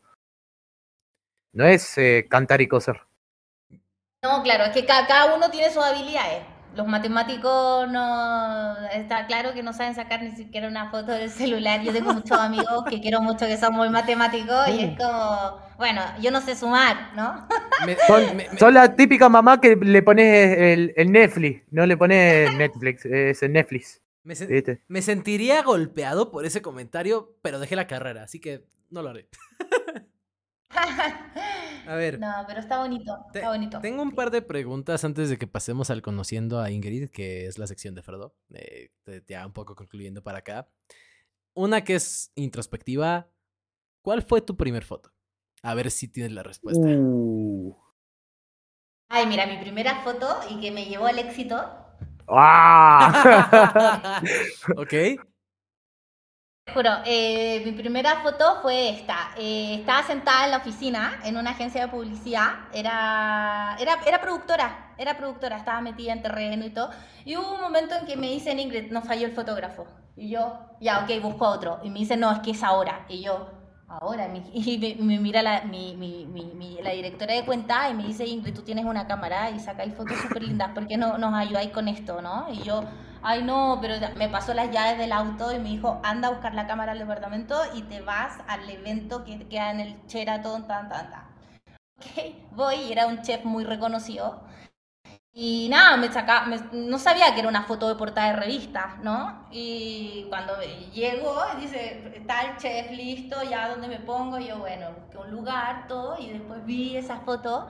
[1.52, 3.00] No es eh, cantar y coser.
[4.22, 6.42] No, claro, es que ca- cada uno tiene sus habilidades.
[6.76, 11.82] Los matemáticos no, está claro que no saben sacar ni siquiera una foto del celular.
[11.82, 16.00] Yo tengo muchos amigos que quiero mucho que son muy matemáticos y es como, bueno,
[16.20, 17.46] yo no sé sumar, ¿no?
[17.86, 21.86] Me- Son, me- me- son la típica mamá que le pones el, el Netflix, no
[21.86, 24.80] le pones Netflix, es el Netflix, me sen- ¿viste?
[24.88, 29.28] me sentiría golpeado por ese comentario, pero dejé la carrera, así que no lo haré.
[31.86, 33.80] A ver, No, pero está bonito, te- está bonito.
[33.80, 37.58] tengo un par de preguntas antes de que pasemos al conociendo a Ingrid, que es
[37.58, 38.34] la sección de Frodo.
[38.54, 40.68] eh, te- ya un poco concluyendo para acá.
[41.54, 43.28] Una que es introspectiva.
[44.02, 45.12] ¿Cuál fue tu primer foto?
[45.62, 46.86] A ver si tienes la respuesta.
[46.86, 47.76] Uh.
[49.08, 51.62] Ay, mira, mi primera foto y que me llevó al éxito.
[52.26, 54.20] ¡Ah!
[54.76, 54.92] ok.
[56.72, 59.30] Juro, eh, mi primera foto fue esta.
[59.36, 62.68] Eh, estaba sentada en la oficina, en una agencia de publicidad.
[62.72, 66.90] Era, era, era productora, era productora, estaba metida en terreno y todo.
[67.24, 69.86] Y hubo un momento en que me dicen, Ingrid, nos falló el fotógrafo.
[70.16, 71.80] Y yo, ya, ok, busco otro.
[71.84, 73.04] Y me dicen, no, es que es ahora.
[73.08, 73.50] Y yo,
[73.88, 74.28] ahora.
[74.52, 75.60] Y me, mira la,
[76.92, 80.42] directora de cuenta y me dice, Ingrid, tú tienes una cámara y sacáis fotos súper
[80.42, 80.70] lindas.
[80.72, 82.46] ¿Por qué no nos ayudáis con esto, no?
[82.50, 82.84] Y yo,
[83.22, 86.54] ay no, pero me pasó las llaves del auto y me dijo, anda a buscar
[86.54, 90.88] la cámara al departamento y te vas al evento que queda en el Sheraton, tan,
[90.88, 91.24] tan, tan.
[91.98, 94.42] Ok, voy y era un chef muy reconocido.
[95.36, 98.98] Y nada, me saca, me- no sabía que era una foto de portada de revista,
[99.02, 99.46] ¿no?
[99.50, 100.54] Y cuando
[100.92, 105.86] llego, dice, está el chef listo, ya donde me pongo, yo bueno, busqué un lugar,
[105.88, 107.66] todo, y después vi esa foto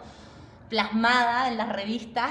[0.68, 2.30] plasmada en las revistas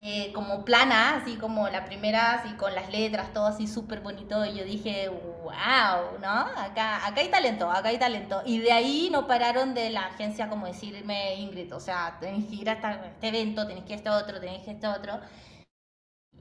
[0.00, 4.44] eh, como plana, así como la primera, así con las letras, todo así súper bonito.
[4.44, 6.28] Y yo dije, wow, ¿no?
[6.28, 8.42] Acá, acá hay talento, acá hay talento.
[8.46, 12.54] Y de ahí no pararon de la agencia como decirme, Ingrid, o sea, tenés que
[12.56, 14.86] ir a este evento, tenés que ir a este otro, tenés que ir a este
[14.88, 15.20] otro.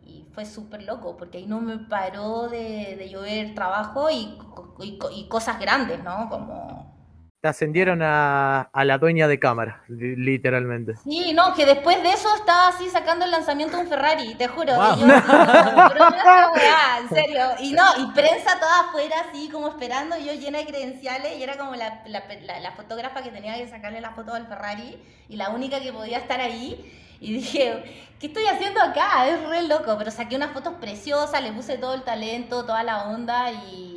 [0.01, 4.37] Y fue súper loco, porque ahí no me paró de, de llover trabajo y,
[4.79, 6.29] y y cosas grandes, ¿no?
[6.29, 6.96] Como
[7.41, 10.95] Te ascendieron a, a la dueña de cámara, li- literalmente.
[11.03, 14.47] Sí, no, que después de eso estaba así sacando el lanzamiento de un Ferrari, te
[14.47, 14.73] juro.
[14.73, 14.97] Guau.
[14.97, 15.05] Y yo,
[16.55, 17.45] weá, en serio.
[17.59, 21.57] Y no, y prensa toda afuera así como esperando, yo llena de credenciales y era
[21.57, 25.35] como la, la, la- la fotógrafa que tenía que sacarle la foto al Ferrari y
[25.35, 26.91] la única que podía estar ahí.
[27.19, 27.83] Y dije,
[28.19, 29.27] ¿qué estoy haciendo acá?
[29.27, 33.05] Es re loco, pero saqué unas fotos preciosas, le puse todo el talento, toda la
[33.09, 33.96] onda y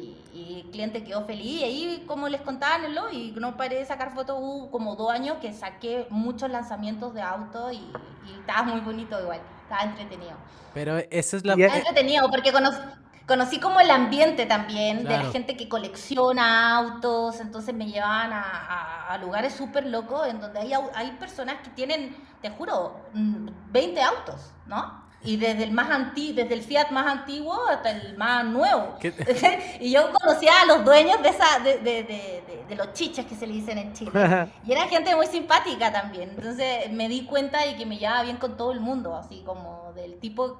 [0.60, 1.60] el cliente quedó feliz.
[1.60, 4.70] Y ahí, como les contaba en el lobby, y no paré de sacar fotos, hubo
[4.70, 9.40] como dos años que saqué muchos lanzamientos de auto y, y estaba muy bonito igual,
[9.62, 10.32] estaba entretenido.
[10.74, 11.54] Pero esa es la.
[11.54, 12.78] Estaba entretenido porque conocí,
[13.26, 15.24] conocí como el ambiente también de Claro.
[15.26, 20.40] la gente que colecciona autos, entonces me llevaban a, a- a lugares súper locos en
[20.40, 25.08] donde hay, hay personas que tienen, te juro, mm, 20 autos, ¿no?
[25.22, 28.96] Y desde el más anti, desde el Fiat más antiguo hasta el más nuevo.
[29.00, 29.12] ¿Qué-
[29.80, 33.26] y yo conocía a los dueños de esa, de, de, de, de- de los chiches
[33.26, 34.12] que se le dicen en Chile.
[34.66, 36.30] Y era gente muy simpática también.
[36.30, 39.92] Entonces me di cuenta de que me llevaba bien con todo el mundo, así como
[39.94, 40.58] del tipo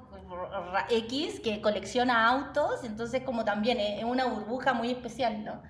[0.91, 2.85] X que colecciona autos.
[2.85, 5.63] Entonces como también es es una burbuja muy especial, ¿no?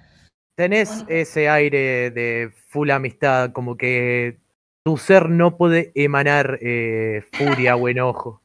[0.57, 4.39] Tenés ese aire de full amistad, como que
[4.85, 8.40] tu ser no puede emanar eh, furia o enojo.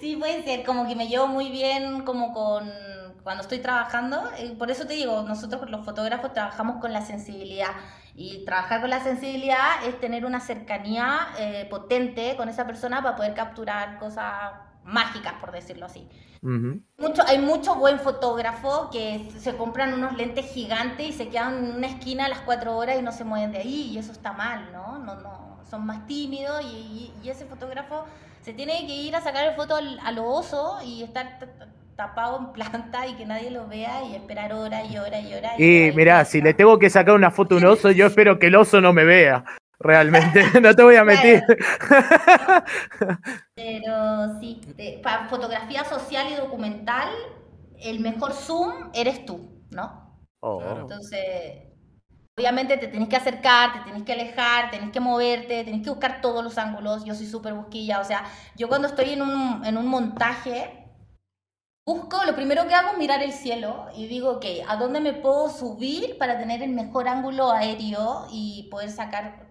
[0.00, 2.70] Sí, puede ser, como que me llevo muy bien como con
[3.22, 7.68] cuando estoy trabajando, eh, por eso te digo, nosotros los fotógrafos trabajamos con la sensibilidad
[8.14, 13.16] y trabajar con la sensibilidad es tener una cercanía eh, potente con esa persona para
[13.16, 14.52] poder capturar cosas
[14.84, 16.08] mágicas, por decirlo así.
[16.42, 16.80] Ujú.
[16.98, 21.76] Mucho, hay mucho buen fotógrafo que se compran unos lentes gigantes y se quedan en
[21.76, 24.32] una esquina a las cuatro horas y no se mueven de ahí, y eso está
[24.32, 24.98] mal, ¿no?
[24.98, 28.04] no, no son más tímidos y, y- y ese fotógrafo
[28.42, 31.38] se tiene que ir a sacar el foto al, a lo oso y estar
[31.94, 35.52] tapado en planta y que nadie lo vea y esperar horas y horas y horas.
[35.58, 36.32] Y ahí mirá, está.
[36.32, 38.80] si le tengo que sacar una foto a un oso, yo espero que el oso
[38.80, 39.44] no me vea.
[39.80, 41.42] Realmente, no te voy a mentir.
[43.54, 47.08] Pero sí, de- para fotografía social y documental,
[47.78, 50.18] el mejor zoom eres tú, ¿no?
[50.42, 50.60] Oh.
[50.60, 51.64] Entonces,
[52.36, 56.20] obviamente te tenés que acercar, te tenés que alejar, tenés que moverte, tenés que buscar
[56.22, 57.04] todos los ángulos.
[57.04, 58.24] Yo soy súper busquilla, o sea,
[58.56, 60.86] yo cuando estoy en un, en un montaje,
[61.86, 65.12] busco, lo primero que hago es mirar el cielo y digo, ok, ¿a dónde me
[65.12, 69.49] puedo subir para tener el mejor ángulo aéreo y poder sacar,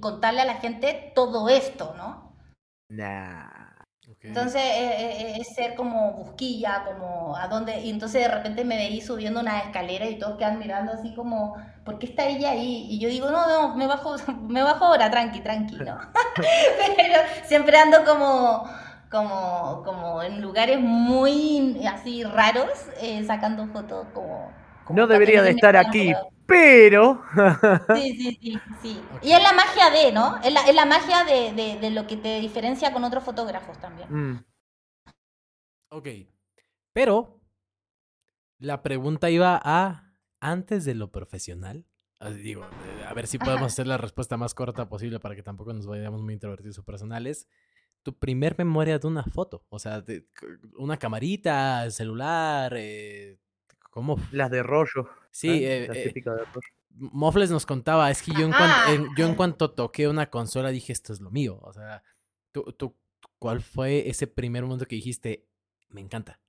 [0.00, 2.36] contarle a la gente todo esto, ¿no?
[2.88, 3.62] Nah.
[4.20, 8.76] Entonces eh, eh, es ser como busquilla, como a dónde, y entonces de repente me
[8.76, 12.86] veí subiendo una escalera y todos quedan mirando así como, ¿por qué está ella ahí?
[12.88, 14.14] Y yo digo, no, no, me bajo,
[14.48, 15.98] me bajo ahora, tranqui, tranqui, ¿no?
[16.96, 18.64] Pero siempre ando como,
[19.10, 24.52] como, como en lugares muy así raros, eh, sacando fotos como...
[24.84, 26.12] como No debería de estar aquí.
[26.52, 27.22] Pero.
[27.96, 29.00] Sí, sí, sí, sí.
[29.16, 29.24] Ok.
[29.24, 30.36] Y es la magia de, ¿no?
[30.42, 33.78] Es la, es la magia de, de, de lo que te diferencia con otros fotógrafos
[33.80, 34.08] también.
[34.10, 34.44] Mm.
[35.90, 36.08] Ok.
[36.92, 37.40] Pero
[38.58, 41.86] la pregunta iba a antes de lo profesional.
[42.42, 45.72] Digo, eh, a ver si podemos hacer la respuesta más corta posible para que tampoco
[45.72, 47.48] nos vayamos muy introvertidos o personales.
[48.04, 50.28] Tu primer memoria de una foto, o sea, de-
[50.76, 53.38] una camarita, celular, eh,
[53.92, 54.16] ¿cómo?
[54.32, 55.08] Las de rollo.
[55.30, 55.84] Sí, ¿eh?
[55.84, 56.68] eh, Las eh, típicas de rollo.
[56.94, 58.84] Mofles nos contaba, es que yo en, Ah.
[58.86, 61.58] cuan- en- yo en cuanto toqué una consola dije, esto es lo mío.
[61.62, 62.02] O sea,
[62.52, 62.96] ¿tú, tú,
[63.38, 65.46] ¿cuál fue ese primer momento que dijiste,
[65.90, 66.40] me encanta?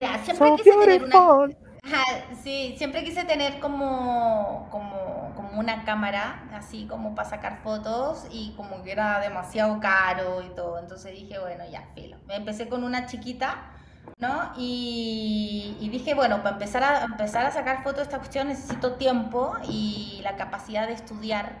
[0.00, 1.20] Ya, siempre So quise tener una...
[1.20, 1.56] beautiful.
[1.84, 8.26] Ajá, sí, siempre quise tener como, como, como una cámara, así como para sacar fotos
[8.30, 10.78] y como que era demasiado caro y todo.
[10.78, 12.18] Entonces dije, bueno, ya, filo.
[12.28, 13.72] Empecé con una chiquita,
[14.18, 14.52] ¿no?
[14.56, 19.56] Y, dije, bueno, para empezar a, empezar a sacar fotos de esta cuestión necesito tiempo
[19.68, 21.60] y la capacidad de estudiar,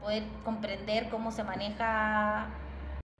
[0.00, 2.48] poder comprender cómo se maneja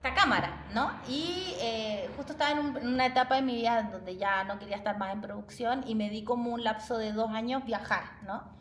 [0.01, 0.91] esta cámara, ¿no?
[1.07, 4.77] Y eh, justo estaba en, en una etapa de mi vida donde ya no quería
[4.77, 8.57] estar más en producción y me di como un lapso de dos años viajar, ¿no?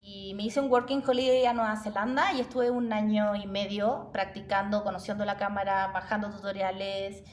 [0.00, 4.10] Y me hice un working holiday a Nueva Zelanda y estuve un año y medio
[4.12, 7.24] practicando, conociendo la cámara, bajando tutoriales,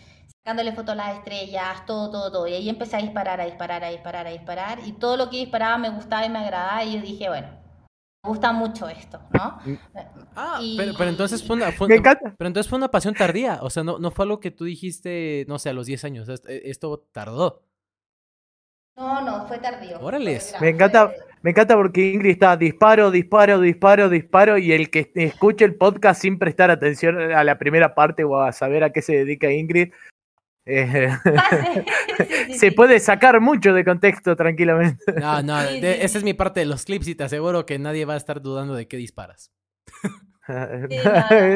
[0.46, 2.48] sacándole fotos a las estrellas, todo, todo, todo.
[2.48, 4.78] Y ahí empecé a disparar, a disparar, a disparar, a disparar.
[4.86, 7.48] Y todo lo que disparaba me gustaba y me agradaba y yo dije, bueno,
[8.24, 9.58] me gusta mucho esto, ¿no?
[10.36, 12.36] Ah, Y- pero, pero entonces fue una, fue- Me encanta.
[12.38, 13.58] pero entonces fue una pasión tardía.
[13.64, 16.30] O sea, no, no fue algo que tú dijiste, no sé, a los 10 años.
[16.30, 17.64] Eh, Esto tardó.
[18.98, 20.00] No, no, fue tardío.
[20.00, 20.52] Órales.
[20.60, 25.12] Fue- Me encanta, me encanta porque Ingrid está disparo, disparo, disparo, disparo y el que
[25.16, 29.02] escuche el podcast sin prestar atención a la primera parte o a saber a qué
[29.02, 29.91] se dedica Ingrid,
[30.66, 31.09] eh,
[32.18, 32.72] sí, sí, sí, se sí.
[32.72, 35.03] puede sacar mucho de contexto tranquilamente.
[35.13, 37.66] No, no, Sí, de- sí, esa es mi parte de los clips y te aseguro
[37.66, 39.51] que nadie va a estar dudando de qué disparas.
[40.89, 41.55] Sí, no, no.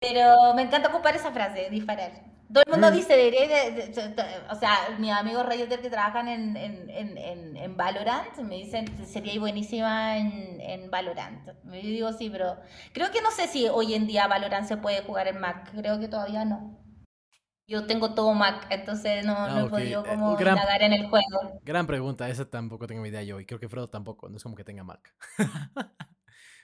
[0.00, 2.12] Pero me encanta ocupar esa frase, disparar.
[2.52, 2.94] Todo el mundo Mm.
[2.94, 7.18] dice, de- de- de- de- o sea, mis amigos rayoter que trabajan en, en, en,
[7.18, 11.46] en, en Valorant me dicen, sería buenísima en, en Valorant.
[11.64, 12.56] Yo digo, sí, pero
[12.92, 15.98] creo que no sé si hoy en día Valorant se puede jugar en Mac, creo
[15.98, 16.78] que todavía no.
[17.68, 20.92] Yo tengo todo Mac, entonces no, Ah, no he podido Eh, como gran- indagar en
[20.92, 21.60] el juego.
[21.64, 24.54] Gran pregunta, esa tampoco tengo idea yo y creo que Frodo tampoco, no es como
[24.54, 25.00] que tenga Mac.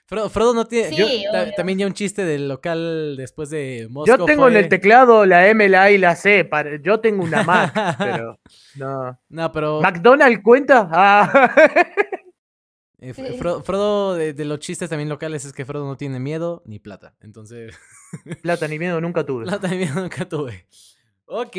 [0.05, 0.89] Frodo, Frodo no tiene...
[0.89, 1.53] Sí, yo- ta- obvio.
[1.55, 5.47] también ya un chiste del local después de Moscú Yo tengo en el teclado la
[5.47, 6.45] M, la A y la C.
[6.45, 8.39] para- yo tengo una Mac, pero
[8.75, 9.19] no.
[9.29, 9.81] No, pero...
[9.81, 10.87] ¿McDonald's cuenta?
[10.91, 11.53] Ah.
[13.03, 13.37] Eh, Sí.
[13.37, 17.15] Frodo, de, de los chistes también locales, es que Frodo no tiene miedo ni plata.
[17.21, 17.75] Entonces,
[18.41, 19.43] Plata ni miedo nunca tuve.
[19.45, 20.67] plata ni miedo nunca tuve.
[21.25, 21.55] Ok.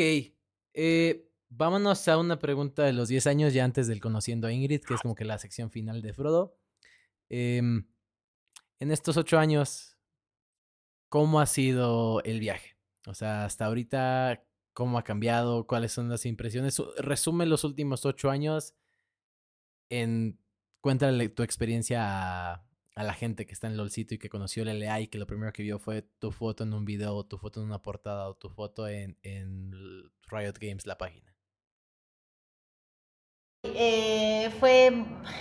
[0.73, 4.81] eh, vámonos a una pregunta de los 10 años ya antes del Conociendo a Ingrid,
[4.81, 6.57] que es como que la sección final de Frodo.
[7.29, 7.87] Em,
[8.79, 9.97] en estos 8 años,
[11.09, 12.75] ¿cómo ha sido el viaje?
[13.07, 14.43] O sea, hasta ahorita,
[14.73, 15.65] ¿cómo ha cambiado?
[15.67, 16.81] ¿Cuáles son las impresiones?
[16.97, 18.73] Resume los últimos 8 años
[19.89, 20.39] en
[20.85, 22.63] cuéntale tu experiencia a,
[22.95, 25.51] la gente que está en LOLcito y que conoció el LA y que lo primero
[25.51, 28.49] que vio fue tu foto en un video, tu foto en una portada, o tu
[28.49, 29.17] foto en,
[30.27, 31.33] Riot Games, la página.
[33.63, 34.91] eh, fue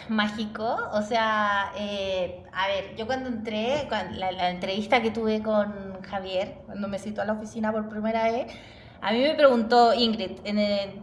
[0.09, 0.79] mágico.
[0.93, 6.63] O sea, eh, a ver, yo cuando entré, la, la, entrevista que tuve con Javier,
[6.65, 8.51] cuando me citó a la oficina por primera vez,
[9.03, 10.41] a mí me preguntó Ingrid,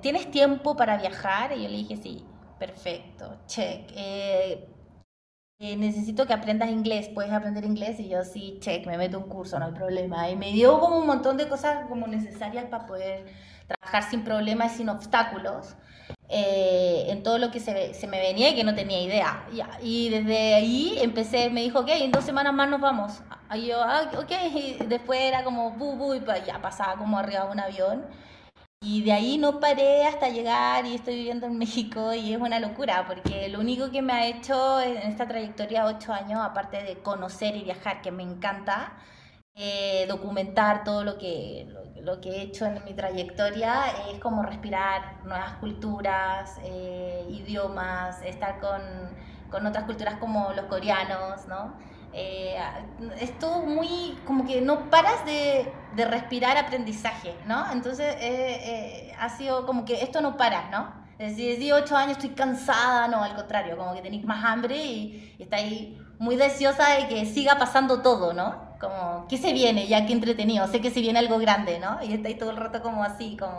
[0.02, 1.56] ¿tienes tiempo para viajar?
[1.56, 2.26] Y yo le dije, sí,
[2.62, 3.92] perfecto, check.
[3.96, 4.68] Eh,
[5.60, 8.00] eh, necesito que aprendas inglés, ¿puedes aprender inglés?
[8.00, 10.30] Y yo, sí, check, me meto un curso, no hay problema.
[10.30, 13.26] Y me dio como un montón de cosas como necesarias para poder
[13.68, 15.76] trabajar sin problemas y sin obstáculos.
[16.30, 19.46] Eh, en todo lo que se, se, me venía y que no tenía idea.
[19.82, 23.22] Y, desde ahí empecé, me dijo, ok, en dos semanas más nos vamos.
[23.56, 27.46] Y yo, ah, ok, y después era como, bu, bu, y ya pasaba como arriba
[27.46, 28.06] de un avión.
[28.84, 32.60] Y de ahí no paré hasta llegar y estoy viviendo en México y es una
[32.60, 36.98] locura porque lo único que me ha hecho en esta trayectoria ocho años, aparte de
[37.04, 38.94] conocer y viajar, que me encanta,
[39.56, 41.68] eh, documentar todo lo que,
[42.02, 48.60] lo, que he hecho en mi trayectoria, es como respirar nuevas culturas, eh, idiomas, estar
[48.60, 48.82] con,
[49.52, 51.78] con otras culturas como los coreanos, ¿no?
[52.14, 52.58] Eh,
[53.20, 57.72] es todo muy, como que no paras de, de respirar aprendizaje, ¿no?
[57.72, 61.02] Entonces eh, eh, ha sido como que esto no para, ¿no?
[61.18, 65.44] Desde ocho años estoy cansada, no, al contrario, como que tenéis más hambre y, y
[65.44, 68.72] estáis muy deseosa de que siga pasando todo, ¿no?
[68.80, 69.88] Como, ¿qué se viene?
[69.88, 72.04] Ya que entretenido, sé que se viene algo grande, ¿no?
[72.04, 73.52] Y estáis todo el rato como así, como,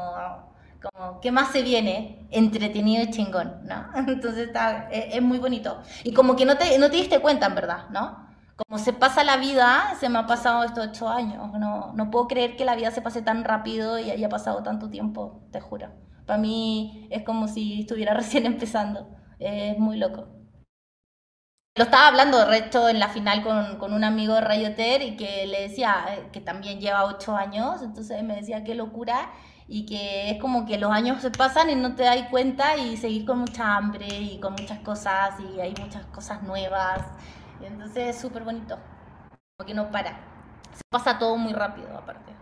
[0.82, 2.26] como ¿qué más se viene?
[2.30, 3.86] Entretenido y chingón, ¿no?
[3.94, 5.80] Entonces está, es, es muy bonito.
[6.04, 8.31] Y como que no te, no te diste cuenta, en verdad, ¿no?
[8.56, 11.52] Como se pasa la vida, se me ha pasado estos ocho años.
[11.58, 14.90] No, no puedo creer que la vida se pase tan rápido y haya pasado tanto
[14.90, 15.88] tiempo, te juro.
[16.26, 19.08] Para mí es como si estuviera recién empezando.
[19.38, 20.28] Es muy loco.
[21.74, 25.16] Lo estaba hablando, de resto, en la final con, con un amigo de Rayoter y
[25.16, 29.30] que le decía eh, que también lleva ocho años, entonces me decía qué locura
[29.66, 32.98] y que es como que los años se pasan y no te das cuenta y
[32.98, 37.00] seguir con mucha hambre y con muchas cosas y hay muchas cosas nuevas
[37.64, 38.78] entonces es súper bonito.
[39.56, 40.18] Porque no para.
[40.72, 42.32] Se pasa todo muy rápido, aparte.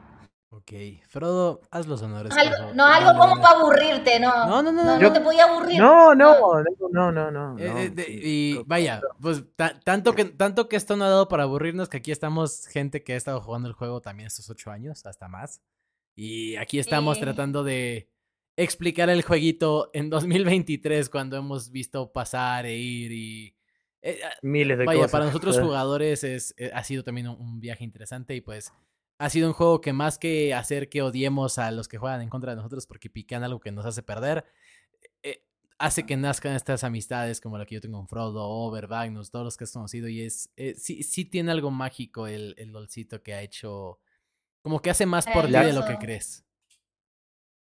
[0.53, 0.73] Ok,
[1.07, 2.35] Frodo, haz los honores.
[2.75, 4.47] no, algo como para aburrirte, no.
[4.47, 4.99] No, no, no.
[4.99, 5.79] No, te podía aburrir.
[5.79, 7.57] No, no, no, no, no.
[7.57, 9.45] Eh, eh, y vaya, pues
[9.85, 13.13] tanto, que, tanto que esto no ha dado para aburrirnos que aquí estamos gente que
[13.13, 15.63] ha estado jugando el juego también estos ocho años, hasta más.
[16.17, 18.11] Y aquí estamos tratando de
[18.57, 23.55] explicar el jueguito en 2023 cuando hemos visto pasar e ir y
[24.03, 25.13] eh, ah, Miles de vaya, cosas.
[25.13, 28.73] para nosotros jugadores es, eh, ha sido también un, viaje interesante y pues
[29.19, 32.31] ha sido un juego que más que hacer que odiemos a los que juegan en
[32.31, 34.45] contra de nosotros porque pican algo que nos hace perder,
[35.23, 35.45] eh,
[35.79, 39.45] hace que nazcan estas amistades como la que yo tengo con Frodo, Over, Magnus, todos
[39.45, 43.35] los que has conocido y es, sí, sí tiene algo mágico el, el dolcito que
[43.35, 43.99] ha hecho,
[44.63, 46.47] como que hace más por ti de lo que crees.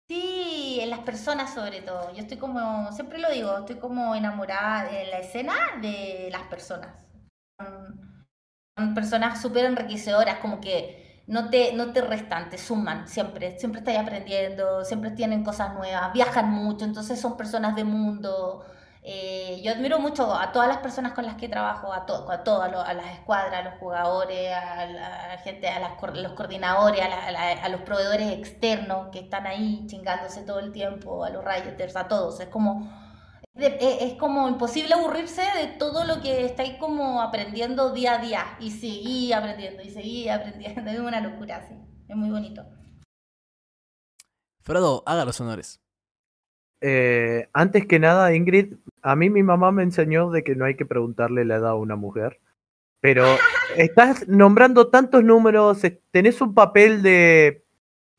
[0.08, 2.14] Sí, en las personas sobre todo.
[2.14, 6.96] Yo estoy como, siempre lo digo, estoy como enamorada en la escena de las personas.
[8.78, 13.58] Son, personas súper enriquecedoras, como que no te, no te restan, te suman siempre.
[13.60, 18.66] Siempre estás aprendiendo, siempre tienen cosas nuevas, viajan mucho, entonces son personas de mundo.
[19.08, 22.44] Eh, yo admiro mucho a todas las personas con las que trabajo, a, todo, a,
[22.44, 27.82] todo, a, las escuadras, a los jugadores, a la, gente, a los coordinadores, a, los
[27.82, 32.40] proveedores externos que están ahí chingándose todo el tiempo, a los rioters, a todos.
[32.40, 32.92] Es como,
[33.54, 38.72] es, como imposible aburrirse de todo lo que estáis como aprendiendo día a día y
[38.72, 40.82] seguir aprendiendo y seguir aprendiendo.
[40.90, 41.76] Es una locura, sí.
[42.10, 42.66] Es muy bonito.
[44.64, 45.85] Frodo, haga los honores.
[46.88, 50.76] Eh, antes que nada, Ingrid, a mí mi mamá me enseñó de que no hay
[50.76, 52.40] que preguntarle la edad a una mujer.
[53.00, 53.24] Pero
[53.76, 55.82] estás nombrando tantos números,
[56.12, 57.64] tenés un papel de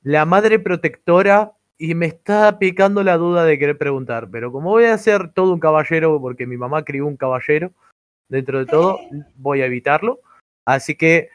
[0.02, 4.30] la madre protectora y me está picando la duda de querer preguntar.
[4.32, 7.70] Pero como voy a ser todo un caballero, porque mi mamá crió un caballero,
[8.28, 8.98] dentro de todo,
[9.36, 10.18] voy a evitarlo.
[10.64, 11.28] Así que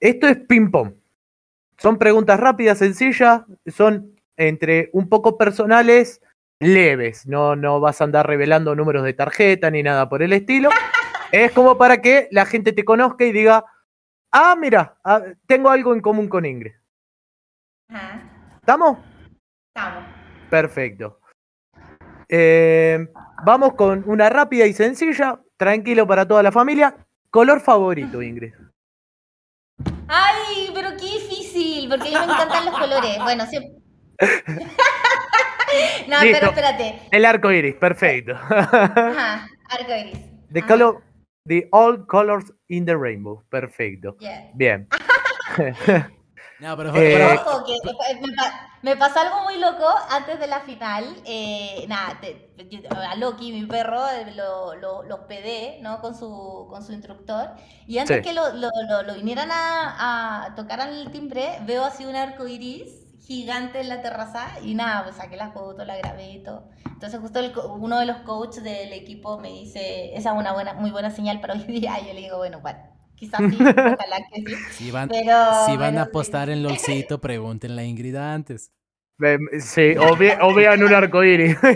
[0.00, 0.94] esto es ping-pong.
[1.76, 4.14] Son preguntas rápidas, sencillas, son
[4.48, 6.20] entre un poco personales,
[6.58, 7.26] leves.
[7.26, 10.70] No, no vas a andar revelando números de tarjeta ni nada por el estilo.
[11.32, 13.64] es como para que la gente te conozca y diga,
[14.32, 16.72] ah, mira, ah, tengo algo en común con Ingrid.
[18.60, 18.98] ¿Estamos?
[19.74, 20.04] Estamos.
[20.48, 21.18] Perfecto.
[22.28, 23.06] Eh,
[23.44, 26.96] vamos con una rápida y sencilla, tranquilo para toda la familia.
[27.30, 28.54] Color favorito, Ingrid.
[30.08, 33.18] Ay, pero qué difícil, porque a mí me encantan los colores.
[33.22, 33.81] Bueno, siempre
[36.08, 37.00] no, pero espérate.
[37.10, 38.32] El arco iris, perfecto.
[38.50, 40.18] Ajá, arco iris.
[40.52, 41.02] The color,
[41.46, 44.16] the all colors in the rainbow, perfecto.
[44.54, 44.88] Bien.
[46.60, 50.46] No, pero, Eh, pero- Ojo, que me, pa- me pasó algo muy loco antes de
[50.46, 51.04] la final.
[51.24, 52.54] eh, nada, te-
[52.88, 56.00] a Loki, mi perro, eh, lo, lo, lo hospedé, ¿no?
[56.00, 57.48] Con su, con su instructor.
[57.88, 58.22] Y antes Sí.
[58.22, 62.46] que lo, lo, lo- lo vinieran a, a tocar el timbre, veo así un arco
[62.46, 66.68] iris gigante en la terraza y nada, pues saqué la foto, la grabé y todo.
[66.86, 70.74] Entonces justo el uno de los coaches del equipo me dice, esa es una buena,
[70.74, 71.98] muy buena señal para hoy día.
[72.00, 72.78] Y yo le digo, bueno, bueno,
[73.16, 74.66] quizás sí, ojalá que sí.
[74.68, 76.08] si van, Pero, si van pero a sí.
[76.08, 78.72] apostar en LOLcito, pregúntenle a Ingrid antes.
[79.60, 81.56] Sí, o, ve- o vean un arcoíris.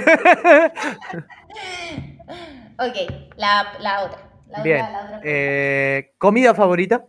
[2.78, 2.97] Ok,
[3.36, 4.18] la, la otra.
[4.51, 4.68] La Bien.
[4.68, 5.20] otra, la otra.
[5.23, 7.06] Eh, ¿Comida favorita?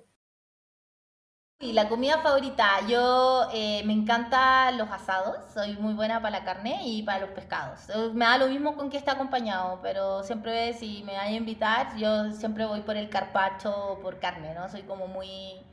[1.59, 6.45] Y la comida favorita, yo eh, me encantan los asados, soy muy buena para la
[6.45, 7.89] carne y para los pescados.
[7.89, 11.31] Eh, Me da lo mismo con que está acompañado, pero siempre si me van a
[11.31, 14.69] invitar, yo siempre voy por el carpacho o por carne, ¿no?
[14.69, 15.65] Soy como muy...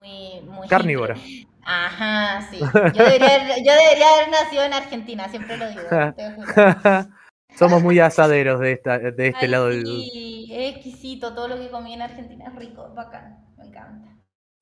[0.00, 1.14] muy, muy Carnívora.
[1.62, 2.58] Ajá, sí.
[2.92, 5.82] Yo debería, yo debería haber nacido en Argentina, siempre lo digo.
[7.56, 9.86] Somos muy asaderos de, esta, de este Ay, lado del...
[9.86, 14.13] sí, es exquisito, todo lo que comí en Argentina es rico, es bacán, me encanta.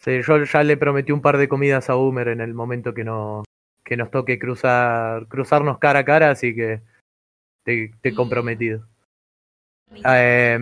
[0.04, 3.04] Sí, yo ya le prometí un par de comidas a Humer en el momento que,
[3.04, 3.44] no,
[3.84, 6.82] que nos toque cruzar, cruzarnos cara a cara, así que
[7.64, 8.84] te, he comprometido.
[10.04, 10.58] Eh,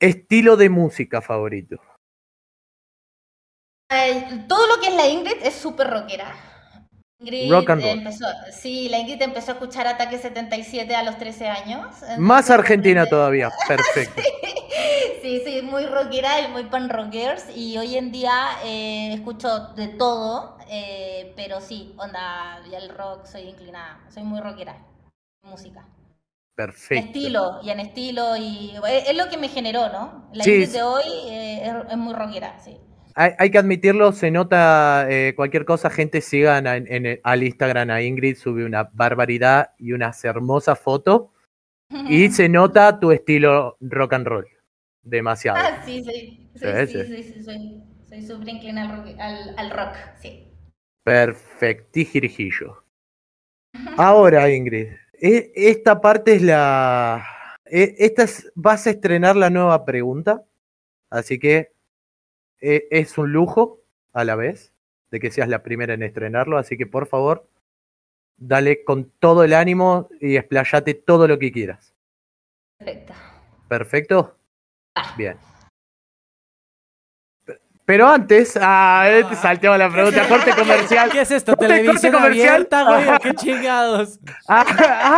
[0.00, 1.80] estilo de música favorito.
[3.90, 6.53] Eh, todo lo que es la Ingrid es súper rockera.
[7.24, 7.98] Ingrid Rock and roll.
[7.98, 11.94] empezó, sí, la Ingrid empezó a escuchar Ataque 77 a los 13 años.
[12.18, 14.22] Más argentina todavía, perfecto.
[15.22, 17.44] Sí, sí, muy rockera y muy pan rockers.
[17.56, 23.24] Y hoy en día eh, escucho de todo, eh, pero sí, onda, y el rock
[23.26, 24.00] soy inclinada.
[24.12, 24.76] Soy muy rockera.
[25.42, 25.86] Música.
[26.54, 27.06] Perfecto.
[27.06, 30.28] Estilo, y en estilo, y es, es lo que me generó, ¿no?
[30.32, 32.78] La Sí, Ingrid de hoy eh, es, es muy rockera, sí.
[33.16, 38.02] Hay, hay que admitirlo, se nota eh, cualquier cosa, gente sigan en, al Instagram a
[38.02, 41.28] Ingrid, sube una barbaridad y unas hermosas fotos.
[42.08, 44.46] Y se nota tu estilo rock and roll.
[45.02, 45.58] Demasiado.
[45.60, 46.40] Ah, sí, sí.
[46.54, 47.04] Sí, Sí, sí, sí.
[47.04, 50.48] sí, sí, soy, soy súper inclinada al rock, al, al rock, sí.
[51.04, 52.84] Perfectijirijillo.
[53.96, 54.88] Ahora, Ingrid,
[55.20, 57.24] e- esta parte es la.
[57.66, 60.42] e- Esta es- vas a estrenar la nueva pregunta.
[61.10, 61.72] Así que
[62.60, 63.80] e- es un lujo
[64.12, 64.72] a la vez
[65.10, 66.58] de que seas la primera en estrenarlo.
[66.58, 67.48] Así que por favor,
[68.36, 71.94] dale con todo el ánimo y explayate todo lo que quieras.
[72.78, 73.14] Perfecto.
[73.68, 74.36] ¿Perfecto?
[75.16, 75.36] Bien.
[77.44, 81.10] Pe- Pero antes, ah, eh, te salteaba la pregunta, corte comercial.
[81.10, 81.54] ¿Qué es esto?
[81.56, 82.48] ¿Televisión comercial.
[82.54, 83.08] abierta, güey?
[83.08, 84.18] ¿O ¿Qué chingados?
[84.48, 84.64] Ah,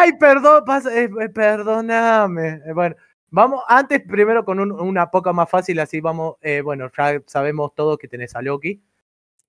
[0.00, 2.60] ay, perdón, pasa- eh, eh, perdóname.
[2.66, 2.96] Eh, Bueno,
[3.36, 6.36] vamos antes primero con un- una poca más fácil, así vamos.
[6.40, 8.82] eh, bueno, ya sabemos todos que tenés a Loki,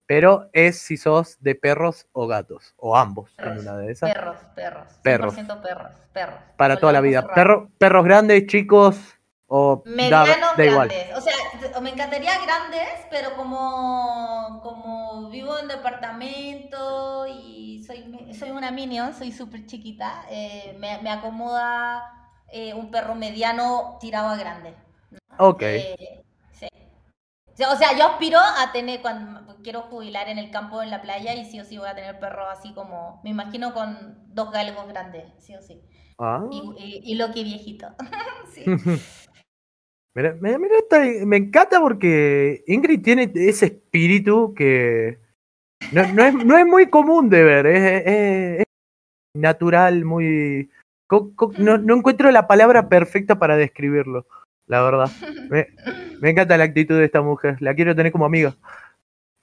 [0.05, 4.13] pero es si sos de perros o gatos, o ambos Perros, una de esas.
[4.13, 4.93] Perros, perros.
[5.01, 5.33] Perros.
[5.35, 6.39] 100% perros, perros.
[6.57, 7.21] Para toda la vida.
[7.33, 8.97] Perro- perros grandes, chicos,
[9.47, 10.87] o da, Medianos da igual.
[10.89, 11.17] grandes.
[11.17, 18.71] O sea, me encantaría grandes, pero como, como vivo en departamento y soy, soy una
[18.71, 24.73] minion, soy súper chiquita, eh, me, me acomoda eh, un perro mediano tirado a grande.
[25.39, 25.61] Ok.
[25.61, 26.67] Eh, sí.
[27.51, 30.91] O sea, O sea, yo aspiro a tener, cuando quiero jubilar en el campo, en
[30.91, 34.23] la playa, y sí o sí voy a tener perros así como, me imagino con
[34.33, 35.81] dos galgos grandes, sí o sí.
[36.19, 36.43] Ah.
[36.51, 37.87] Y, y, y Loki viejito.
[38.53, 38.63] sí.
[40.15, 45.19] Mira, mira, mira esta- me encanta porque Ingrid tiene ese espíritu que
[45.91, 48.65] no, no es, no es muy común de ver, es, es- es
[49.35, 50.71] natural, muy...
[51.07, 54.25] co- co- no, no encuentro la palabra perfecta para describirlo,
[54.67, 55.09] la verdad.
[55.49, 55.67] Me,
[56.21, 58.53] me encanta la actitud de esta mujer, la quiero tener como amiga.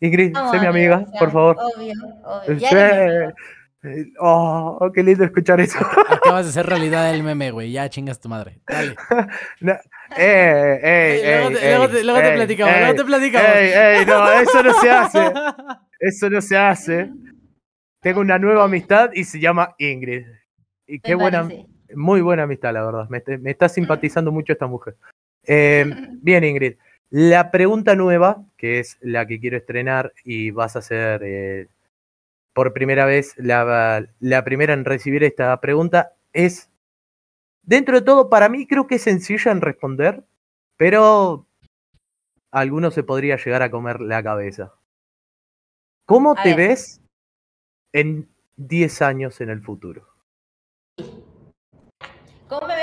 [0.00, 1.56] Ingrid, sé mi amiga, por favor.
[1.58, 2.58] Obvio, obvio.
[2.58, 2.64] Sí.
[2.64, 3.34] Ya
[4.18, 5.78] Oh, qué lindo escuchar eso.
[6.08, 7.70] Acabas de hacer realidad el meme, güey.
[7.70, 8.58] Ya chingas tu madre.
[8.66, 8.96] Dale.
[9.60, 9.74] No,
[10.16, 13.48] eh, ey, luego ey, te, luego te- luego te platicamos, luego te platicamos.
[13.56, 15.32] Ey, ey, no, eso no se hace.
[16.00, 17.10] Eso no se hace.
[18.00, 20.24] Tengo una nueva amistad y se llama Ingrid.
[20.86, 21.48] Y qué buena,
[21.94, 23.08] muy buena amistad, la verdad.
[23.08, 24.96] Me, me está simpatizando mucho esta mujer.
[25.46, 25.84] Eh,
[26.22, 26.76] bien, Ingrid.
[27.10, 31.68] La pregunta nueva, que es la que quiero estrenar y vas a ser eh,
[32.52, 36.70] por primera vez la, la primera en recibir esta pregunta, es,
[37.62, 40.24] dentro de todo, para mí creo que es sencilla en responder,
[40.76, 41.46] pero
[42.50, 44.72] a algunos se podría llegar a comer la cabeza.
[46.06, 46.68] ¿Cómo A te ver.
[46.68, 47.00] ves
[47.92, 50.06] en 10 años en el futuro?
[52.48, 52.74] ¿Cómo me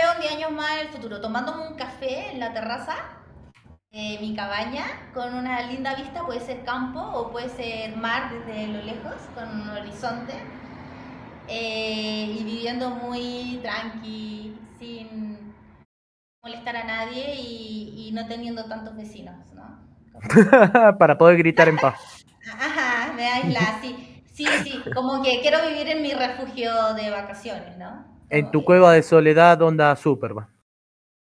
[0.56, 1.22] veo en 10 años más el futuro?
[1.22, 2.96] ¿Tomándome un café en la terraza?
[3.92, 8.68] eh, mi cabaña con una linda vista, puede ser campo o puede ser mar desde
[8.68, 10.34] lo lejos, con un horizonte.
[11.48, 15.54] Eh, y viviendo muy tranqui, sin
[16.44, 19.88] molestar a nadie y, y no teniendo tantos vecinos, ¿no?
[21.00, 22.26] Para poder gritar en paz.
[22.60, 24.24] Ajá, me aísla, sí.
[24.34, 28.11] Sí, sí, como que quiero vivir en mi refugio de vacaciones, ¿no?
[28.32, 30.48] En tu cueva de soledad, onda Superman.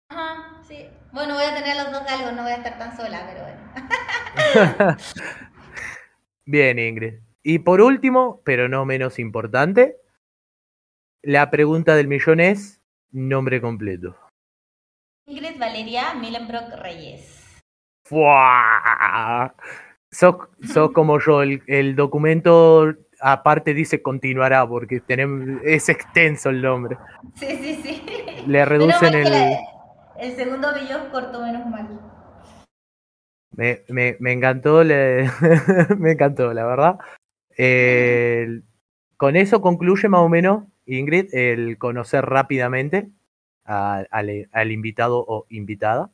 [0.08, 0.88] Ajá, sí.
[1.12, 4.96] Bueno, voy a tener los dos galgos, no voy a estar tan sola, pero bueno.
[6.46, 7.20] Bien, Ingrid.
[7.42, 9.98] Y por último, pero no menos importante,
[11.20, 14.16] la pregunta del millón es nombre completo.
[15.26, 17.60] Ingrid Valeria Milenbrock Reyes.
[18.06, 19.54] ¡Fua!
[20.10, 22.94] Sos, sos como yo, el, el documento
[23.32, 26.96] aparte dice continuará porque tenemos, es extenso el nombre.
[27.34, 28.02] Sí, sí, sí.
[28.46, 29.30] Le reducen el...
[29.50, 29.58] la-
[30.20, 32.00] el segundo es corto, menos mal.
[33.56, 35.28] Me, me, me encantó, le-
[35.98, 36.98] me encantó, la verdad.
[39.16, 43.08] Con eso concluye más o menos, Ingrid, el conocer rápidamente
[43.64, 46.10] a- al invitado o invitada.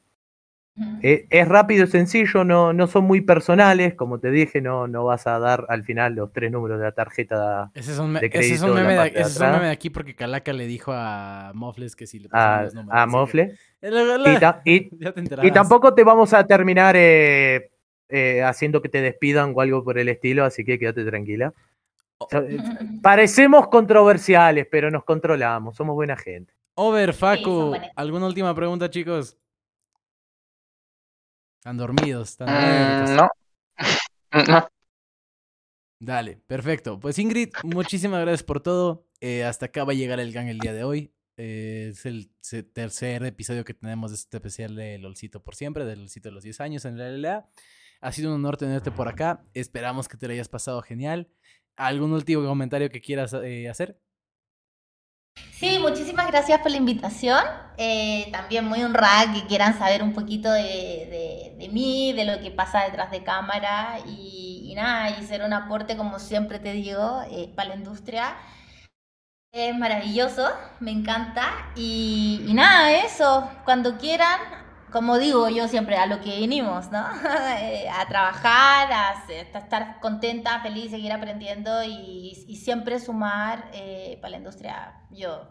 [1.02, 5.04] Eh, es rápido y sencillo, no, no son muy personales, como te dije, no, no
[5.04, 8.20] vas a dar al final los tres números de la tarjeta Ese es un, me-
[8.20, 9.66] de ese es crédito un en la meme, de, parte de ese es un meme
[9.66, 12.98] de aquí porque Calaca le dijo a Mofles que si le a, los números.
[13.00, 13.42] a que- Mofle.
[13.82, 13.90] Eh,
[14.24, 14.62] Y, ta-
[15.52, 17.70] tampoco te vamos a terminar eh,
[18.08, 21.52] eh, haciendo que te despidan o algo por el estilo, así que quédate tranquila.
[23.02, 26.54] Parecemos controversiales, pero nos controlamos, somos buena gente.
[26.74, 27.72] Over, Facu.
[27.96, 29.36] ¿alguna última pregunta, chicos?
[31.62, 33.30] Están dormidos, están Mm, no.
[34.48, 34.66] No.
[36.00, 36.98] Dale, perfecto.
[36.98, 39.06] Pues Ingrid, muchísimas gracias por todo.
[39.20, 41.14] Eh, hasta acá va a llegar el gang el día de hoy.
[41.36, 42.32] Eh, es el
[42.72, 46.42] tercer episodio que tenemos de este especial de LOLcito por siempre, del LOLcito de los
[46.42, 47.48] 10 años en la LLA.
[48.00, 49.44] Ha sido un honor tenerte por acá.
[49.54, 51.28] Esperamos que te lo hayas pasado genial.
[51.76, 54.00] ¿Algún último comentario que quieras eh, hacer?
[55.36, 57.38] Sí, muchísimas gracias por la invitación.
[57.78, 62.84] Eh, también muy honrada que quieran saber un poquito de, mí, de lo que pasa
[62.84, 67.50] detrás de cámara y, y nada, y ser un aporte, como siempre te digo, eh,
[67.54, 68.36] para la industria.
[69.52, 70.50] Es maravilloso,
[70.80, 71.70] me encanta.
[71.74, 74.40] Y, y nada, eso, cuando quieran,
[74.92, 77.04] como digo yo siempre, a lo que vinimos, ¿no?
[77.60, 84.32] Eh, a trabajar, a, estar contenta, feliz, seguir aprendiendo y, y siempre sumar eh, para
[84.32, 84.94] la industria.
[85.10, 85.48] Yo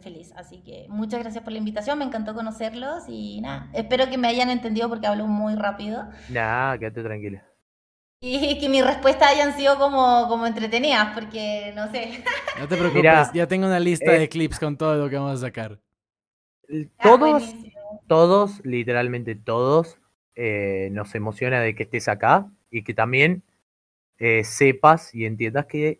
[0.00, 4.18] feliz, así que muchas gracias por la invitación, me encantó conocerlos y nada, espero que
[4.18, 7.44] me hayan entendido porque hablo muy rápido Nah, quédate tranquila.
[8.20, 12.22] y que mis respuestas hayan sido como, como entretenidas, porque no sé.
[12.58, 15.16] No te preocupes, Mira, ya tengo una lista eh, de clips con todo lo que
[15.16, 15.80] vamos a sacar.
[17.02, 17.42] Todos.
[18.12, 19.96] Todos, literalmente todos,
[20.34, 23.42] eh, nos emociona de que estés acá y que también
[24.18, 25.98] eh, sepas y entiendas que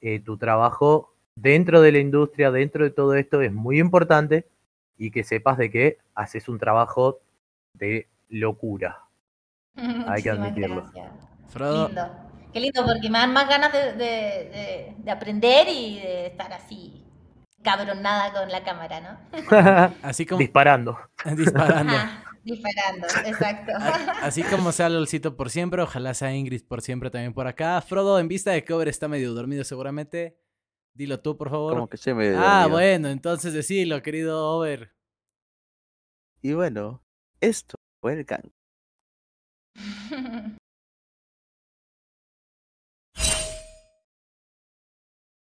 [0.00, 4.48] eh, tu trabajo dentro de la industria, dentro de todo esto, es muy importante
[4.98, 7.20] y que sepas de que haces un trabajo
[7.74, 8.98] de locura.
[9.76, 9.84] Hay
[10.24, 10.90] que Muchísimas admitirlo.
[11.46, 12.02] Frodo, Lindo.
[12.52, 16.52] Qué lindo, porque me dan más ganas de, de- de- de aprender y de estar
[16.52, 17.03] así
[17.64, 19.18] cabronada con la cámara, ¿no?
[20.02, 20.96] así como Disparando.
[21.36, 21.92] disparando.
[22.44, 23.72] Disparando, exacto.
[24.22, 27.80] Así como sea LOLcito por siempre, ojalá sea Ingrid por siempre también por acá.
[27.80, 30.38] Frodo, en vista de que Over está medio dormido seguramente,
[30.92, 31.72] dilo tú, por favor.
[31.72, 32.70] Como que se me ah, dormido.
[32.70, 34.94] bueno, entonces decilo, querido Over.
[36.42, 37.02] Y bueno,
[37.40, 38.50] esto fue el gang.